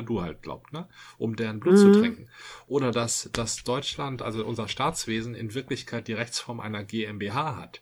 du 0.06 0.22
halt 0.22 0.42
glaubt, 0.42 0.74
ne? 0.74 0.88
Um 1.18 1.36
deren 1.36 1.60
Blut 1.60 1.76
mhm. 1.76 1.78
zu 1.78 1.92
trinken. 2.00 2.30
Oder 2.68 2.92
dass, 2.92 3.30
dass 3.34 3.64
Deutschland, 3.64 4.22
also 4.22 4.46
unser 4.46 4.68
Staatswesen, 4.68 5.36
in 5.36 5.54
Wirklichkeit 5.54 6.08
die 6.08 6.14
Rechtsform 6.14 6.60
einer 6.60 6.84
GmbH 6.84 7.56
hat. 7.56 7.82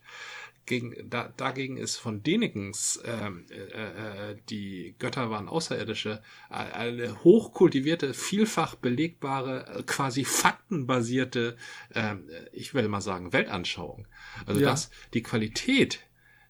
Gegen, 0.66 1.10
da, 1.10 1.34
dagegen 1.36 1.78
ist 1.78 1.98
von 1.98 2.22
Denikens, 2.22 3.02
ähm, 3.04 3.48
äh, 3.50 4.32
äh, 4.32 4.38
die 4.52 4.94
Götter 5.00 5.32
waren 5.32 5.50
Außerirdische, 5.50 6.22
eine 6.50 7.24
hochkultivierte, 7.24 8.14
vielfach 8.14 8.76
belegbare, 8.76 9.84
quasi 9.88 10.26
faktenbasierte, 10.26 11.58
äh, 11.96 12.18
ich 12.52 12.76
will 12.76 12.88
mal 12.88 13.02
sagen, 13.02 13.34
Weltanschauung. 13.34 14.08
Also 14.46 14.62
ja. 14.62 14.70
dass 14.70 14.92
die 15.16 15.24
Qualität 15.24 16.02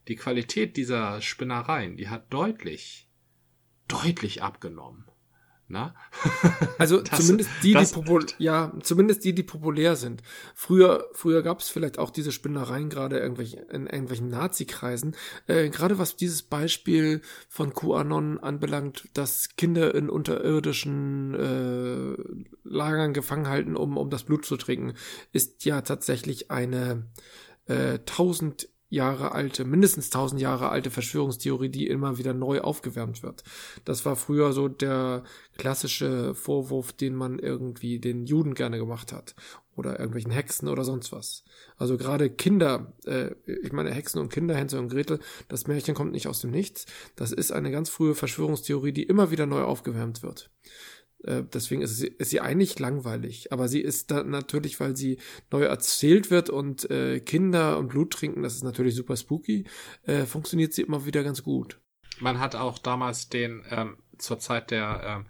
die 0.10 0.16
Qualität 0.16 0.76
dieser 0.76 1.22
Spinnereien, 1.22 1.96
die 1.96 2.10
hat 2.10 2.34
deutlich, 2.34 3.08
deutlich 3.88 4.42
abgenommen. 4.42 5.06
Na? 5.72 5.94
Also 6.80 7.02
das, 7.02 7.20
zumindest 7.20 7.50
die, 7.62 7.74
das, 7.74 7.90
die 7.90 7.96
popul 7.96 8.26
ja, 8.38 8.72
zumindest 8.82 9.24
die, 9.24 9.36
die 9.36 9.44
populär 9.44 9.96
sind. 9.98 10.24
Früher, 10.56 11.08
früher 11.12 11.44
gab 11.44 11.60
es 11.60 11.70
vielleicht 11.70 12.00
auch 12.00 12.10
diese 12.10 12.32
Spinnereien 12.32 12.90
gerade 12.90 13.20
irgendwelche, 13.20 13.58
in 13.70 13.86
irgendwelchen 13.86 14.30
Nazi-Kreisen. 14.30 15.16
Äh, 15.46 15.70
gerade 15.70 16.00
was 16.00 16.16
dieses 16.16 16.42
Beispiel 16.42 17.22
von 17.50 17.74
QAnon 17.74 18.40
anbelangt, 18.40 19.10
dass 19.14 19.58
Kinder 19.58 19.94
in 19.94 20.10
unterirdischen 20.10 21.36
äh, 21.36 22.16
Lagern 22.64 23.14
gefangen 23.14 23.48
halten, 23.48 23.76
um, 23.76 23.98
um 23.98 24.10
das 24.10 24.24
Blut 24.24 24.46
zu 24.46 24.58
trinken, 24.58 24.94
ist 25.34 25.66
ja 25.66 25.82
tatsächlich 25.82 26.50
eine 26.50 27.06
äh, 27.68 28.00
tausend 28.06 28.70
Jahre 28.90 29.34
alte, 29.34 29.66
mindestens 29.66 30.08
1000 30.08 30.42
Jahre 30.42 30.70
alte 30.70 30.90
Verschwörungstheorie, 30.90 31.70
die 31.70 31.88
immer 31.88 32.18
wieder 32.18 32.34
neu 32.34 32.62
aufgewärmt 32.62 33.24
wird. 33.24 33.44
Das 33.86 34.06
war 34.06 34.16
früher 34.16 34.52
so 34.52 34.68
der 34.68 35.24
klassische 35.58 36.34
Vorwurf, 36.34 36.92
den 36.94 37.16
man 37.16 37.40
irgendwie 37.40 38.00
den 38.00 38.26
Juden 38.26 38.56
gerne 38.56 38.78
gemacht 38.78 39.14
hat 39.14 39.36
oder 39.76 39.98
irgendwelchen 39.98 40.32
Hexen 40.32 40.68
oder 40.68 40.84
sonst 40.84 41.12
was. 41.12 41.44
Also 41.78 41.98
gerade 41.98 42.30
Kinder, 42.30 42.94
äh, 43.06 43.32
ich 43.46 43.72
meine 43.72 43.92
Hexen 43.92 44.20
und 44.20 44.32
Kinder, 44.32 44.56
Hänsel 44.56 44.80
und 44.80 44.90
Gretel, 44.90 45.20
das 45.48 45.68
Märchen 45.68 45.96
kommt 45.96 46.12
nicht 46.12 46.28
aus 46.28 46.42
dem 46.42 46.52
Nichts. 46.52 46.86
Das 47.16 47.32
ist 47.32 47.52
eine 47.52 47.72
ganz 47.72 47.90
frühe 47.90 48.14
Verschwörungstheorie, 48.14 48.92
die 48.92 49.04
immer 49.04 49.32
wieder 49.32 49.46
neu 49.46 49.62
aufgewärmt 49.62 50.22
wird. 50.22 50.52
Äh, 51.24 51.44
deswegen 51.54 51.82
ist 51.82 51.98
sie, 51.98 52.08
ist 52.08 52.30
sie 52.30 52.42
eigentlich 52.42 52.80
langweilig. 52.80 53.52
Aber 53.52 53.68
sie 53.68 53.82
ist 53.82 54.12
da 54.12 54.24
natürlich, 54.24 54.80
weil 54.80 54.96
sie 54.96 55.20
neu 55.52 55.64
erzählt 55.64 56.32
wird 56.32 56.50
und 56.50 56.90
äh, 56.90 57.20
Kinder 57.20 57.78
und 57.78 57.90
Blut 57.90 58.12
trinken, 58.14 58.44
das 58.44 58.56
ist 58.56 58.64
natürlich 58.64 58.96
super 58.96 59.16
spooky, 59.16 59.66
äh, 60.04 60.26
funktioniert 60.26 60.74
sie 60.74 60.84
immer 60.84 61.06
wieder 61.06 61.24
ganz 61.24 61.44
gut. 61.44 61.80
Man 62.20 62.40
hat 62.40 62.56
auch 62.56 62.78
damals 62.80 63.30
den, 63.30 63.64
ähm, 63.70 63.98
zur 64.18 64.40
Zeit 64.40 64.72
der, 64.72 65.02
ähm, 65.04 65.26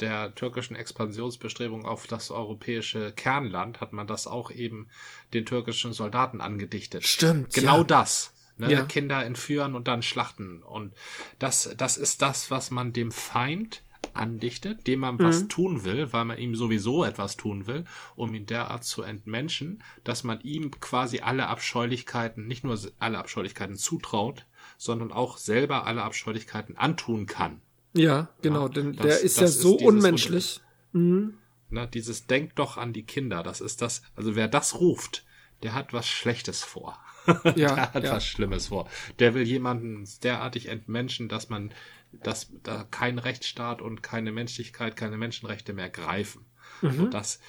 der 0.00 0.34
türkischen 0.34 0.74
Expansionsbestrebung 0.74 1.84
auf 1.84 2.06
das 2.06 2.30
europäische 2.30 3.12
Kernland, 3.12 3.80
hat 3.80 3.92
man 3.92 4.06
das 4.06 4.26
auch 4.26 4.50
eben 4.50 4.88
den 5.32 5.46
türkischen 5.46 5.92
Soldaten 5.92 6.40
angedichtet. 6.40 7.04
Stimmt. 7.04 7.54
Genau 7.54 7.78
ja. 7.78 7.84
das. 7.84 8.34
Ne? 8.56 8.72
Ja. 8.72 8.84
Kinder 8.84 9.24
entführen 9.24 9.74
und 9.74 9.88
dann 9.88 10.02
schlachten. 10.02 10.62
Und 10.62 10.94
das, 11.38 11.74
das 11.76 11.96
ist 11.96 12.22
das, 12.22 12.50
was 12.50 12.70
man 12.70 12.92
dem 12.92 13.12
Feind 13.12 13.82
andichtet, 14.14 14.86
dem 14.86 15.00
man 15.00 15.14
mhm. 15.14 15.20
was 15.20 15.48
tun 15.48 15.84
will, 15.84 16.12
weil 16.12 16.24
man 16.24 16.38
ihm 16.38 16.54
sowieso 16.54 17.04
etwas 17.04 17.36
tun 17.36 17.66
will, 17.66 17.84
um 18.16 18.34
ihn 18.34 18.46
derart 18.46 18.84
zu 18.84 19.02
entmenschen, 19.02 19.82
dass 20.04 20.24
man 20.24 20.40
ihm 20.40 20.70
quasi 20.80 21.20
alle 21.20 21.48
Abscheulichkeiten, 21.48 22.46
nicht 22.46 22.64
nur 22.64 22.78
alle 22.98 23.18
Abscheulichkeiten 23.18 23.76
zutraut, 23.76 24.46
sondern 24.78 25.12
auch 25.12 25.38
selber 25.38 25.86
alle 25.86 26.02
Abscheulichkeiten 26.02 26.76
antun 26.76 27.26
kann. 27.26 27.60
Ja, 27.94 28.30
genau, 28.40 28.62
ja, 28.62 28.68
denn 28.68 28.92
das, 28.94 29.06
der 29.06 29.20
ist 29.20 29.40
ja 29.40 29.46
so 29.46 29.76
ist 29.76 29.84
unmenschlich. 29.84 30.60
Mhm. 30.92 31.34
Na, 31.70 31.86
dieses 31.86 32.26
Denkt 32.26 32.58
doch 32.58 32.76
an 32.76 32.92
die 32.92 33.04
Kinder, 33.04 33.42
das 33.42 33.60
ist 33.60 33.82
das, 33.82 34.02
also 34.14 34.34
wer 34.36 34.48
das 34.48 34.80
ruft, 34.80 35.24
der 35.62 35.74
hat 35.74 35.92
was 35.92 36.08
Schlechtes 36.08 36.62
vor. 36.62 36.98
Ja, 37.54 37.74
der 37.74 37.92
hat 37.94 38.04
ja. 38.04 38.12
was 38.14 38.26
Schlimmes 38.26 38.66
vor. 38.66 38.88
Der 39.20 39.34
will 39.34 39.44
jemanden 39.44 40.08
derartig 40.24 40.66
entmenschen, 40.66 41.28
dass 41.28 41.50
man 41.50 41.72
dass 42.12 42.52
da 42.62 42.84
kein 42.84 43.18
Rechtsstaat 43.18 43.82
und 43.82 44.02
keine 44.02 44.32
Menschlichkeit, 44.32 44.96
keine 44.96 45.16
Menschenrechte 45.16 45.72
mehr 45.72 45.90
greifen. 45.90 46.46
Mhm. 46.80 47.04
Und 47.04 47.14
das, 47.14 47.40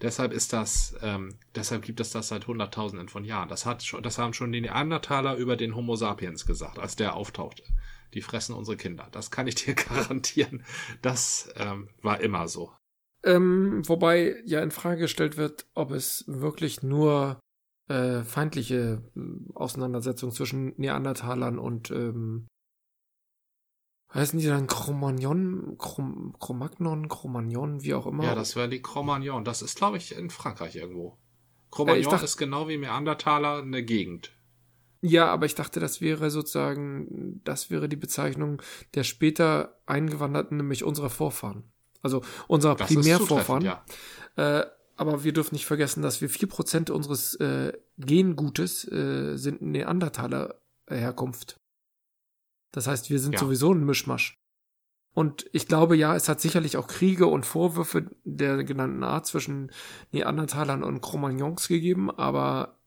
deshalb 0.00 0.32
ist 0.32 0.52
das, 0.52 0.96
ähm, 1.02 1.38
deshalb 1.54 1.82
gibt 1.82 2.00
es 2.00 2.10
das 2.10 2.28
seit 2.28 2.46
Hunderttausenden 2.46 3.08
von 3.08 3.24
Jahren. 3.24 3.48
Das 3.48 3.66
hat 3.66 3.82
schon, 3.82 4.02
das 4.02 4.18
haben 4.18 4.32
schon 4.32 4.52
die 4.52 4.60
Neandertaler 4.60 5.36
über 5.36 5.56
den 5.56 5.74
Homo 5.74 5.96
sapiens 5.96 6.46
gesagt, 6.46 6.78
als 6.78 6.96
der 6.96 7.14
auftauchte. 7.14 7.64
Die 8.14 8.22
fressen 8.22 8.54
unsere 8.54 8.76
Kinder. 8.76 9.08
Das 9.12 9.30
kann 9.30 9.46
ich 9.46 9.54
dir 9.54 9.74
garantieren. 9.74 10.64
Das 11.00 11.52
ähm, 11.56 11.88
war 12.02 12.20
immer 12.20 12.48
so. 12.48 12.72
Ähm, 13.24 13.82
wobei 13.88 14.42
ja 14.44 14.60
in 14.60 14.72
Frage 14.72 15.02
gestellt 15.02 15.36
wird, 15.36 15.66
ob 15.74 15.92
es 15.92 16.24
wirklich 16.26 16.82
nur 16.82 17.40
äh, 17.88 18.22
feindliche 18.24 19.02
äh, 19.16 19.20
Auseinandersetzungen 19.54 20.32
zwischen 20.32 20.74
Neandertalern 20.76 21.58
und 21.58 21.90
ähm, 21.90 22.48
heißen 24.14 24.38
die 24.38 24.46
dann 24.46 24.66
Chromagnon, 24.66 25.76
Chrom, 25.78 26.34
Chromagnon, 26.38 27.08
Chromagnon, 27.08 27.82
wie 27.82 27.94
auch 27.94 28.06
immer? 28.06 28.24
Ja, 28.24 28.34
das 28.34 28.56
wäre 28.56 28.68
die 28.68 28.82
Chromagnon. 28.82 29.44
Das 29.44 29.62
ist, 29.62 29.76
glaube 29.76 29.96
ich, 29.96 30.16
in 30.16 30.30
Frankreich 30.30 30.76
irgendwo. 30.76 31.18
Chromagnon 31.70 32.04
äh, 32.04 32.10
dachte, 32.10 32.24
ist 32.24 32.36
genau 32.36 32.68
wie 32.68 32.76
Neandertaler 32.76 33.62
eine 33.62 33.82
Gegend. 33.82 34.32
Ja, 35.00 35.26
aber 35.32 35.46
ich 35.46 35.56
dachte, 35.56 35.80
das 35.80 36.00
wäre 36.00 36.30
sozusagen, 36.30 37.40
das 37.42 37.70
wäre 37.70 37.88
die 37.88 37.96
Bezeichnung 37.96 38.62
der 38.94 39.02
später 39.02 39.80
Eingewanderten, 39.86 40.58
nämlich 40.58 40.84
unserer 40.84 41.10
Vorfahren. 41.10 41.64
Also 42.02 42.22
unserer 42.46 42.76
das 42.76 42.88
Primärvorfahren. 42.88 43.64
Ja. 43.64 43.84
Äh, 44.36 44.66
aber 44.96 45.24
wir 45.24 45.32
dürfen 45.32 45.54
nicht 45.54 45.66
vergessen, 45.66 46.02
dass 46.02 46.20
wir 46.20 46.28
vier 46.28 46.48
Prozent 46.48 46.90
unseres 46.90 47.34
äh, 47.36 47.72
Gengutes 47.98 48.86
äh, 48.92 49.36
sind 49.36 49.62
Neandertaler 49.62 50.60
Herkunft. 50.88 51.58
Das 52.72 52.86
heißt, 52.86 53.10
wir 53.10 53.18
sind 53.18 53.34
ja. 53.34 53.38
sowieso 53.38 53.72
ein 53.72 53.84
Mischmasch. 53.84 54.38
Und 55.14 55.46
ich 55.52 55.68
glaube, 55.68 55.94
ja, 55.94 56.16
es 56.16 56.28
hat 56.28 56.40
sicherlich 56.40 56.78
auch 56.78 56.86
Kriege 56.86 57.26
und 57.26 57.44
Vorwürfe 57.44 58.10
der 58.24 58.64
genannten 58.64 59.04
Art 59.04 59.26
zwischen 59.26 59.70
Neandertalern 60.10 60.82
und 60.82 61.02
Cro-Magnons 61.02 61.68
gegeben, 61.68 62.10
aber 62.10 62.78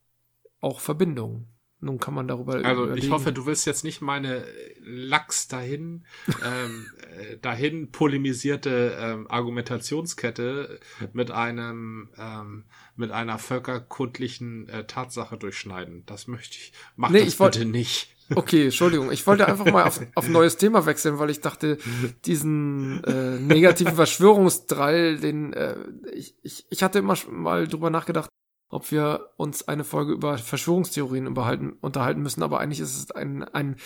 auch 0.60 0.80
Verbindungen. 0.80 1.46
Nun 1.78 2.00
kann 2.00 2.14
man 2.14 2.26
darüber 2.26 2.54
Also 2.64 2.84
überlegen. 2.84 3.06
ich 3.06 3.12
hoffe, 3.12 3.32
du 3.32 3.44
willst 3.44 3.66
jetzt 3.66 3.84
nicht 3.84 4.00
meine 4.00 4.44
Lachs 4.80 5.46
dahin, 5.46 6.06
ähm, 6.44 6.86
äh, 7.18 7.36
dahin 7.36 7.92
polemisierte 7.92 8.96
ähm, 8.98 9.30
Argumentationskette 9.30 10.80
mit 11.12 11.30
einem 11.30 12.08
ähm, 12.16 12.64
mit 12.96 13.10
einer 13.10 13.38
völkerkundlichen 13.38 14.68
äh, 14.70 14.86
Tatsache 14.86 15.36
durchschneiden. 15.36 16.04
Das 16.06 16.28
möchte 16.28 16.56
ich. 16.56 16.72
Mach 16.96 17.10
nee, 17.10 17.20
das 17.20 17.28
ich 17.28 17.38
bitte 17.38 17.66
nicht. 17.66 18.15
Okay, 18.34 18.64
Entschuldigung. 18.64 19.12
Ich 19.12 19.26
wollte 19.26 19.46
einfach 19.46 19.66
mal 19.66 19.84
auf, 19.84 20.00
auf 20.14 20.26
ein 20.26 20.32
neues 20.32 20.56
Thema 20.56 20.86
wechseln, 20.86 21.18
weil 21.18 21.30
ich 21.30 21.40
dachte, 21.40 21.78
diesen 22.24 23.02
äh, 23.04 23.38
negativen 23.38 23.94
Verschwörungsdrall, 23.94 25.18
den 25.18 25.52
äh, 25.52 25.76
ich, 26.12 26.34
ich, 26.42 26.66
ich 26.68 26.82
hatte 26.82 26.98
immer 26.98 27.16
mal 27.30 27.68
drüber 27.68 27.90
nachgedacht, 27.90 28.28
ob 28.68 28.90
wir 28.90 29.30
uns 29.36 29.68
eine 29.68 29.84
Folge 29.84 30.12
über 30.12 30.38
Verschwörungstheorien 30.38 31.28
unterhalten, 31.28 32.22
müssen, 32.22 32.42
aber 32.42 32.58
eigentlich 32.60 32.80
ist 32.80 32.96
es 32.96 33.10
ein, 33.12 33.44
ein 33.44 33.76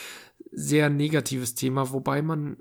sehr 0.50 0.88
negatives 0.88 1.54
Thema, 1.54 1.92
wobei 1.92 2.22
man 2.22 2.56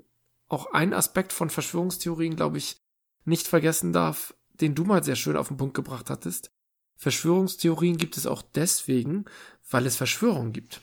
auch 0.48 0.72
einen 0.72 0.92
Aspekt 0.92 1.32
von 1.32 1.48
Verschwörungstheorien, 1.48 2.36
glaube 2.36 2.58
ich, 2.58 2.76
nicht 3.24 3.46
vergessen 3.46 3.92
darf, 3.92 4.34
den 4.60 4.74
du 4.74 4.84
mal 4.84 5.02
sehr 5.02 5.16
schön 5.16 5.36
auf 5.36 5.48
den 5.48 5.56
Punkt 5.56 5.74
gebracht 5.74 6.10
hattest. 6.10 6.50
Verschwörungstheorien 6.96 7.96
gibt 7.96 8.18
es 8.18 8.26
auch 8.26 8.42
deswegen, 8.42 9.24
weil 9.70 9.86
es 9.86 9.96
Verschwörungen 9.96 10.52
gibt. 10.52 10.82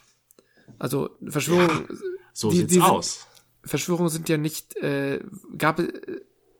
Also 0.78 1.10
Verschwörungen. 1.26 1.86
Ja, 1.88 1.96
so 2.32 2.50
die, 2.50 2.58
sieht's 2.58 2.72
die 2.72 2.80
aus. 2.80 3.26
Verschwörungen 3.64 4.10
sind 4.10 4.28
ja 4.28 4.36
nicht, 4.36 4.76
äh, 4.76 5.20
gab 5.56 5.82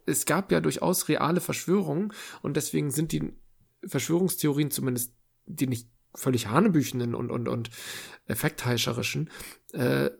es 0.07 0.27
gab 0.27 0.50
ja 0.50 0.61
durchaus 0.61 1.09
reale 1.09 1.41
Verschwörungen 1.41 2.12
und 2.43 2.57
deswegen 2.57 2.91
sind 2.91 3.12
die 3.12 3.33
Verschwörungstheorien 3.85 4.71
zumindest 4.71 5.12
die 5.47 5.67
nicht 5.67 5.88
völlig 6.15 6.49
hanebüchenden 6.49 7.15
und 7.15 7.31
und 7.31 7.49
und 7.49 7.71
effektheischerischen 8.27 9.31
äh, 9.73 10.11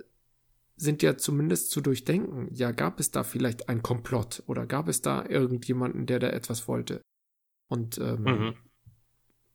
sind 0.77 1.03
ja 1.03 1.17
zumindest 1.17 1.71
zu 1.71 1.81
durchdenken. 1.81 2.49
Ja, 2.55 2.71
gab 2.71 3.01
es 3.01 3.11
da 3.11 3.25
vielleicht 3.25 3.69
ein 3.69 3.83
Komplott 3.83 4.45
oder 4.47 4.65
gab 4.67 4.89
es 4.89 5.03
da 5.03 5.27
irgendjemanden, 5.27 6.07
der 6.07 6.21
da 6.21 6.29
etwas 6.29 6.69
wollte? 6.69 7.03
Und 7.67 7.99
ähm, 7.99 8.23
mhm. 8.23 8.55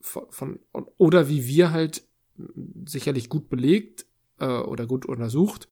von, 0.00 0.30
von 0.30 0.60
oder 0.98 1.28
wie 1.28 1.46
wir 1.46 1.72
halt 1.72 2.06
sicherlich 2.84 3.28
gut 3.28 3.48
belegt 3.48 4.06
äh, 4.40 4.46
oder 4.46 4.86
gut 4.86 5.06
untersucht 5.06 5.68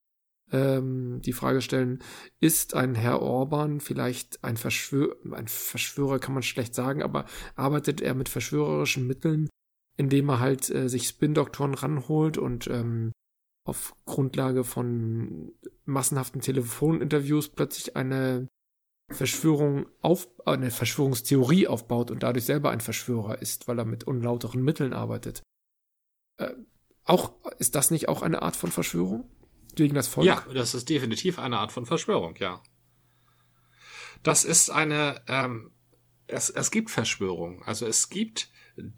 ähm, 0.53 1.21
die 1.23 1.33
Frage 1.33 1.63
stellen, 1.63 2.03
ist 2.41 2.75
ein 2.75 2.95
Herr 2.95 3.23
Orban 3.23 3.81
vielleicht 3.81 4.45
ein, 4.45 4.57
Verschwör 4.57 5.17
ein 5.33 5.49
Verschwörer, 5.49 6.19
kann 6.19 6.35
man 6.35 6.43
schlecht 6.43 6.75
sagen, 6.75 7.03
aber 7.03 7.25
arbeitet 7.57 8.01
er 8.01 8.15
mit 8.15 8.29
verschwörerischen 8.29 9.07
Mitteln, 9.07 9.49
indem 9.97 10.29
er 10.29 10.41
halt 10.41 10.71
äh, 10.71 10.89
sich 10.89 11.09
Spin-Doktoren 11.09 11.75
ranholt 11.75 12.39
und 12.39 12.67
ähm, 12.69 13.13
auf 13.65 13.95
Grundlage 14.05 14.65
von 14.65 15.53
massenhaften 15.85 16.41
Telefoninterviews 16.41 17.49
plötzlich 17.49 17.97
eine 17.97 18.49
Verschwörung 19.11 19.87
auf, 20.01 20.29
eine 20.47 20.71
Verschwörungstheorie 20.71 21.69
aufbaut 21.69 22.11
und 22.11 22.23
dadurch 22.23 22.45
selber 22.45 22.71
ein 22.71 22.81
Verschwörer 22.81 23.41
ist, 23.41 23.69
weil 23.69 23.79
er 23.79 23.85
mit 23.85 24.05
unlauteren 24.05 24.63
Mitteln 24.63 24.93
arbeitet. 24.93 25.43
Äh, 26.39 26.55
auch, 27.05 27.33
ist 27.59 27.75
das 27.75 27.91
nicht 27.91 28.09
auch 28.09 28.23
eine 28.23 28.43
Art 28.43 28.57
von 28.57 28.71
Verschwörung? 28.71 29.29
Gegen 29.75 29.95
das 29.95 30.09
Volk? 30.09 30.27
Ja, 30.27 30.45
das 30.53 30.75
ist 30.75 30.89
definitiv 30.89 31.39
eine 31.39 31.59
Art 31.59 31.73
von 31.73 31.87
Verschwörung, 31.87 32.37
ja. 32.39 32.63
Das 34.23 34.45
ist 34.45 34.71
eine, 34.71 35.23
ähm, 35.27 35.73
es, 36.27 36.51
es 36.51 36.71
gibt 36.71 36.91
Verschwörungen. 36.91 37.63
Also 37.65 37.87
es 37.87 38.09
gibt 38.09 38.51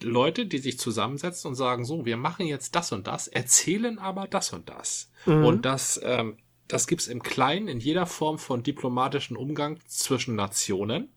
Leute, 0.02 0.46
die 0.46 0.58
sich 0.58 0.78
zusammensetzen 0.78 1.48
und 1.48 1.54
sagen, 1.54 1.84
so, 1.84 2.04
wir 2.04 2.16
machen 2.16 2.46
jetzt 2.46 2.74
das 2.74 2.92
und 2.92 3.06
das, 3.06 3.28
erzählen 3.28 3.98
aber 3.98 4.28
das 4.28 4.52
und 4.52 4.68
das. 4.68 5.10
Mhm. 5.26 5.44
Und 5.44 5.64
das, 5.64 6.00
ähm, 6.02 6.38
das 6.68 6.86
gibt's 6.86 7.08
im 7.08 7.22
Kleinen, 7.22 7.68
in 7.68 7.80
jeder 7.80 8.06
Form 8.06 8.38
von 8.38 8.62
diplomatischen 8.62 9.36
Umgang 9.36 9.80
zwischen 9.86 10.34
Nationen. 10.34 11.12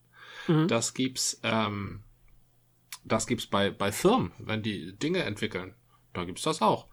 Mhm. 0.46 0.68
Das 0.68 0.94
gibt's, 0.94 1.40
ähm, 1.42 2.02
das 3.04 3.26
gibt's 3.26 3.46
bei, 3.46 3.70
bei 3.70 3.92
Firmen, 3.92 4.32
wenn 4.38 4.62
die 4.62 4.96
Dinge 4.96 5.22
entwickeln. 5.22 5.74
Da 6.12 6.24
gibt's 6.24 6.42
das 6.42 6.62
auch. 6.62 6.86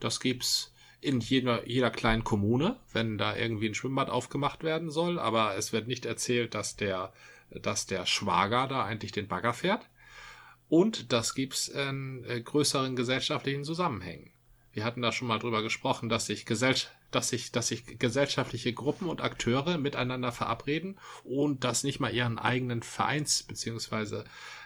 Das 0.00 0.20
gibt's 0.20 0.72
in 1.00 1.20
jeder, 1.20 1.68
jeder 1.68 1.90
kleinen 1.90 2.24
Kommune, 2.24 2.78
wenn 2.92 3.18
da 3.18 3.36
irgendwie 3.36 3.68
ein 3.68 3.74
Schwimmbad 3.74 4.10
aufgemacht 4.10 4.64
werden 4.64 4.90
soll, 4.90 5.18
aber 5.18 5.56
es 5.56 5.72
wird 5.72 5.86
nicht 5.86 6.04
erzählt, 6.06 6.54
dass 6.54 6.76
der, 6.76 7.12
dass 7.50 7.86
der 7.86 8.06
Schwager 8.06 8.66
da 8.66 8.84
eigentlich 8.84 9.12
den 9.12 9.28
Bagger 9.28 9.52
fährt. 9.52 9.88
Und 10.68 11.12
das 11.12 11.34
gibt's 11.34 11.68
in 11.68 12.24
äh, 12.24 12.40
größeren 12.40 12.96
gesellschaftlichen 12.96 13.64
Zusammenhängen. 13.64 14.32
Wir 14.72 14.84
hatten 14.84 15.00
da 15.00 15.12
schon 15.12 15.28
mal 15.28 15.38
drüber 15.38 15.62
gesprochen, 15.62 16.08
dass 16.08 16.26
sich, 16.26 16.44
Gesell 16.44 16.74
dass 17.10 17.30
sich, 17.30 17.52
dass 17.52 17.68
sich 17.68 17.98
gesellschaftliche 17.98 18.72
Gruppen 18.74 19.08
und 19.08 19.22
Akteure 19.22 19.78
miteinander 19.78 20.32
verabreden 20.32 20.98
und 21.24 21.64
das 21.64 21.84
nicht 21.84 22.00
mal 22.00 22.12
ihren 22.12 22.38
eigenen 22.38 22.82
Vereins- 22.82 23.42
beziehungsweise 23.42 24.24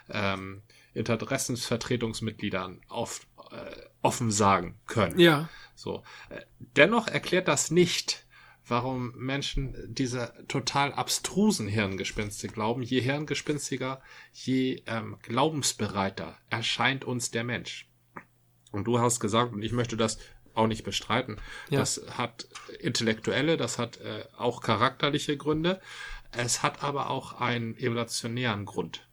ähm, 0.09 0.63
Interessensvertretungsmitgliedern 0.93 2.81
auf, 2.89 3.25
äh, 3.51 3.71
offen 4.01 4.31
sagen 4.31 4.79
können. 4.87 5.19
Ja. 5.19 5.49
So. 5.75 6.03
Äh, 6.29 6.41
dennoch 6.57 7.07
erklärt 7.07 7.47
das 7.47 7.71
nicht, 7.71 8.25
warum 8.65 9.13
Menschen 9.15 9.75
diese 9.87 10.33
total 10.47 10.93
abstrusen 10.93 11.67
Hirngespinste 11.67 12.47
glauben. 12.47 12.81
Je 12.81 13.01
hirngespinstiger, 13.01 14.01
je 14.33 14.83
ähm, 14.85 15.17
glaubensbereiter 15.21 16.37
erscheint 16.49 17.03
uns 17.03 17.31
der 17.31 17.43
Mensch. 17.43 17.89
Und 18.71 18.85
du 18.85 18.99
hast 18.99 19.19
gesagt, 19.19 19.53
und 19.53 19.61
ich 19.61 19.73
möchte 19.73 19.97
das 19.97 20.17
auch 20.53 20.67
nicht 20.67 20.83
bestreiten, 20.83 21.37
ja. 21.69 21.79
das 21.79 22.01
hat 22.17 22.47
intellektuelle, 22.79 23.57
das 23.57 23.77
hat 23.77 23.97
äh, 23.97 24.25
auch 24.37 24.61
charakterliche 24.61 25.37
Gründe. 25.37 25.81
Es 26.31 26.63
hat 26.63 26.83
aber 26.83 27.09
auch 27.09 27.33
einen 27.41 27.77
evolutionären 27.77 28.65
Grund. 28.65 29.07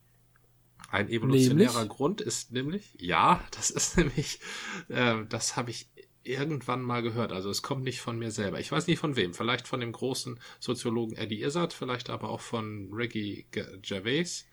Ein 0.90 1.10
evolutionärer 1.10 1.72
nämlich? 1.72 1.88
Grund 1.88 2.20
ist 2.20 2.52
nämlich, 2.52 2.96
ja, 2.98 3.42
das 3.50 3.70
ist 3.70 3.96
nämlich, 3.98 4.40
äh, 4.88 5.16
das 5.28 5.56
habe 5.56 5.70
ich 5.70 5.90
irgendwann 6.22 6.82
mal 6.82 7.02
gehört. 7.02 7.32
Also 7.32 7.50
es 7.50 7.62
kommt 7.62 7.84
nicht 7.84 8.00
von 8.00 8.18
mir 8.18 8.30
selber. 8.30 8.60
Ich 8.60 8.72
weiß 8.72 8.86
nicht 8.86 8.98
von 8.98 9.16
wem. 9.16 9.34
Vielleicht 9.34 9.68
von 9.68 9.80
dem 9.80 9.92
großen 9.92 10.40
Soziologen 10.60 11.16
Eddie 11.16 11.42
Izzard, 11.42 11.72
vielleicht 11.72 12.10
aber 12.10 12.28
auch 12.30 12.40
von 12.40 12.90
Ricky 12.92 13.46
Gervais. 13.50 14.46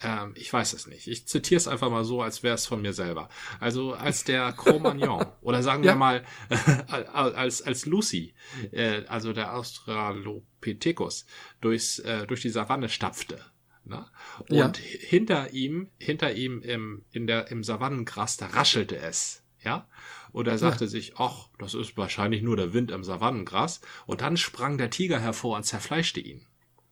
Ähm, 0.00 0.32
ich 0.36 0.52
weiß 0.52 0.72
es 0.72 0.86
nicht. 0.86 1.06
Ich 1.06 1.26
zitiere 1.26 1.58
es 1.58 1.68
einfach 1.68 1.90
mal 1.90 2.04
so, 2.04 2.22
als 2.22 2.42
wäre 2.42 2.54
es 2.54 2.66
von 2.66 2.82
mir 2.82 2.92
selber. 2.92 3.28
Also 3.60 3.94
als 3.94 4.24
der 4.24 4.52
Cro-Magnon 4.56 5.26
oder 5.42 5.62
sagen 5.62 5.84
ja. 5.84 5.92
wir 5.92 5.96
mal 5.96 6.24
als 6.88 7.62
als 7.62 7.86
Lucy, 7.86 8.34
äh, 8.72 9.04
also 9.06 9.32
der 9.32 9.54
Australopithecus 9.54 11.26
durchs 11.60 11.98
äh, 12.00 12.26
durch 12.26 12.42
die 12.42 12.50
Savanne 12.50 12.88
stapfte 12.88 13.51
Ne? 13.84 14.06
Und 14.48 14.50
ja. 14.50 14.72
hinter 15.00 15.52
ihm, 15.52 15.88
hinter 15.98 16.32
ihm 16.32 16.60
im, 16.62 17.04
in 17.12 17.26
der, 17.26 17.50
im 17.50 17.64
Savannengras, 17.64 18.36
da 18.36 18.46
raschelte 18.46 18.96
es. 18.96 19.42
Ja? 19.64 19.88
Und 20.32 20.48
er 20.48 20.58
sagte 20.58 20.84
ja. 20.84 20.90
sich, 20.90 21.14
ach, 21.18 21.48
das 21.58 21.74
ist 21.74 21.96
wahrscheinlich 21.96 22.42
nur 22.42 22.56
der 22.56 22.72
Wind 22.72 22.90
im 22.90 23.04
Savannengras. 23.04 23.80
Und 24.06 24.20
dann 24.20 24.36
sprang 24.36 24.78
der 24.78 24.90
Tiger 24.90 25.18
hervor 25.18 25.56
und 25.56 25.64
zerfleischte 25.64 26.20
ihn. 26.20 26.46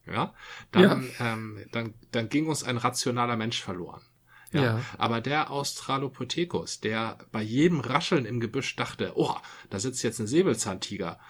Ja? 0.07 0.35
Dann, 0.73 1.11
ja. 1.19 1.33
Ähm, 1.33 1.65
dann, 1.73 1.95
dann 2.11 2.29
ging 2.29 2.47
uns 2.49 2.65
ein 2.65 2.77
rationaler 2.77 3.37
Mensch 3.37 3.61
verloren. 3.61 4.03
Ja. 4.53 4.63
ja. 4.63 4.85
Aber 4.99 5.21
der 5.21 5.51
Australopithecus, 5.51 6.81
der 6.81 7.19
bei 7.33 7.43
jedem 7.43 7.81
Rascheln 7.81 8.25
im 8.25 8.41
Gebüsch 8.41 8.75
dachte, 8.77 9.13
oh, 9.15 9.37
da 9.71 9.79
sitzt 9.79 10.03
jetzt 10.03 10.19
ein 10.19 10.27
Säbelzahntiger. 10.27 11.21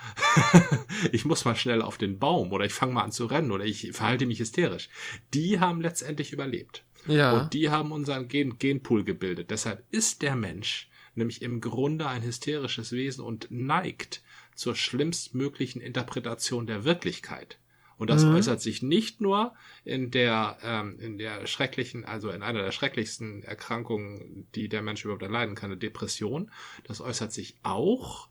ich 1.13 1.25
muss 1.25 1.45
mal 1.45 1.57
schnell 1.57 1.83
auf 1.83 1.99
den 1.99 2.19
Baum 2.19 2.53
oder 2.53 2.65
ich 2.65 2.73
fange 2.73 2.95
mal 2.95 3.03
an 3.03 3.13
zu 3.13 3.27
rennen 3.27 3.51
oder 3.51 3.65
ich 3.65 3.93
verhalte 3.93 4.27
mich 4.27 4.41
hysterisch. 4.41 4.89
Die 5.35 5.61
haben 5.61 5.81
letztendlich 5.81 6.33
überlebt. 6.33 6.85
Ja. 7.07 7.33
Und 7.33 7.55
die 7.55 7.71
haben 7.71 7.93
unseren 7.93 8.29
Gen 8.29 8.59
Genpool 8.59 9.05
gebildet. 9.05 9.51
Deshalb 9.51 9.85
ist 9.91 10.23
der 10.23 10.37
Mensch 10.37 10.91
nämlich 11.15 11.43
im 11.43 11.61
Grunde 11.61 12.09
ein 12.09 12.23
hysterisches 12.23 12.93
Wesen 12.93 13.25
und 13.25 13.49
neigt 13.51 14.23
zur 14.55 14.75
schlimmstmöglichen 14.75 15.81
Interpretation 15.81 16.67
der 16.67 16.85
Wirklichkeit. 16.85 17.59
Und 18.01 18.09
das 18.09 18.25
mhm. 18.25 18.35
äußert 18.35 18.63
sich 18.63 18.81
nicht 18.81 19.21
nur 19.21 19.53
in 19.85 20.11
der, 20.11 20.57
ähm, 20.63 20.99
in 20.99 21.19
der 21.19 21.47
schrecklichen, 21.47 22.07
also 22.07 22.31
in 22.31 22.43
einer 22.43 22.63
der 22.63 22.73
schrecklichsten 22.73 23.43
Erkrankungen, 23.43 24.49
die 24.55 24.71
der 24.71 24.81
Mensch 24.81 25.05
überhaupt 25.05 25.23
erleiden 25.23 25.55
kann, 25.55 25.71
eine 25.71 25.79
Depression. 25.79 26.51
Das 26.85 27.03
äußert 27.03 27.31
sich 27.31 27.57
auch 27.63 28.31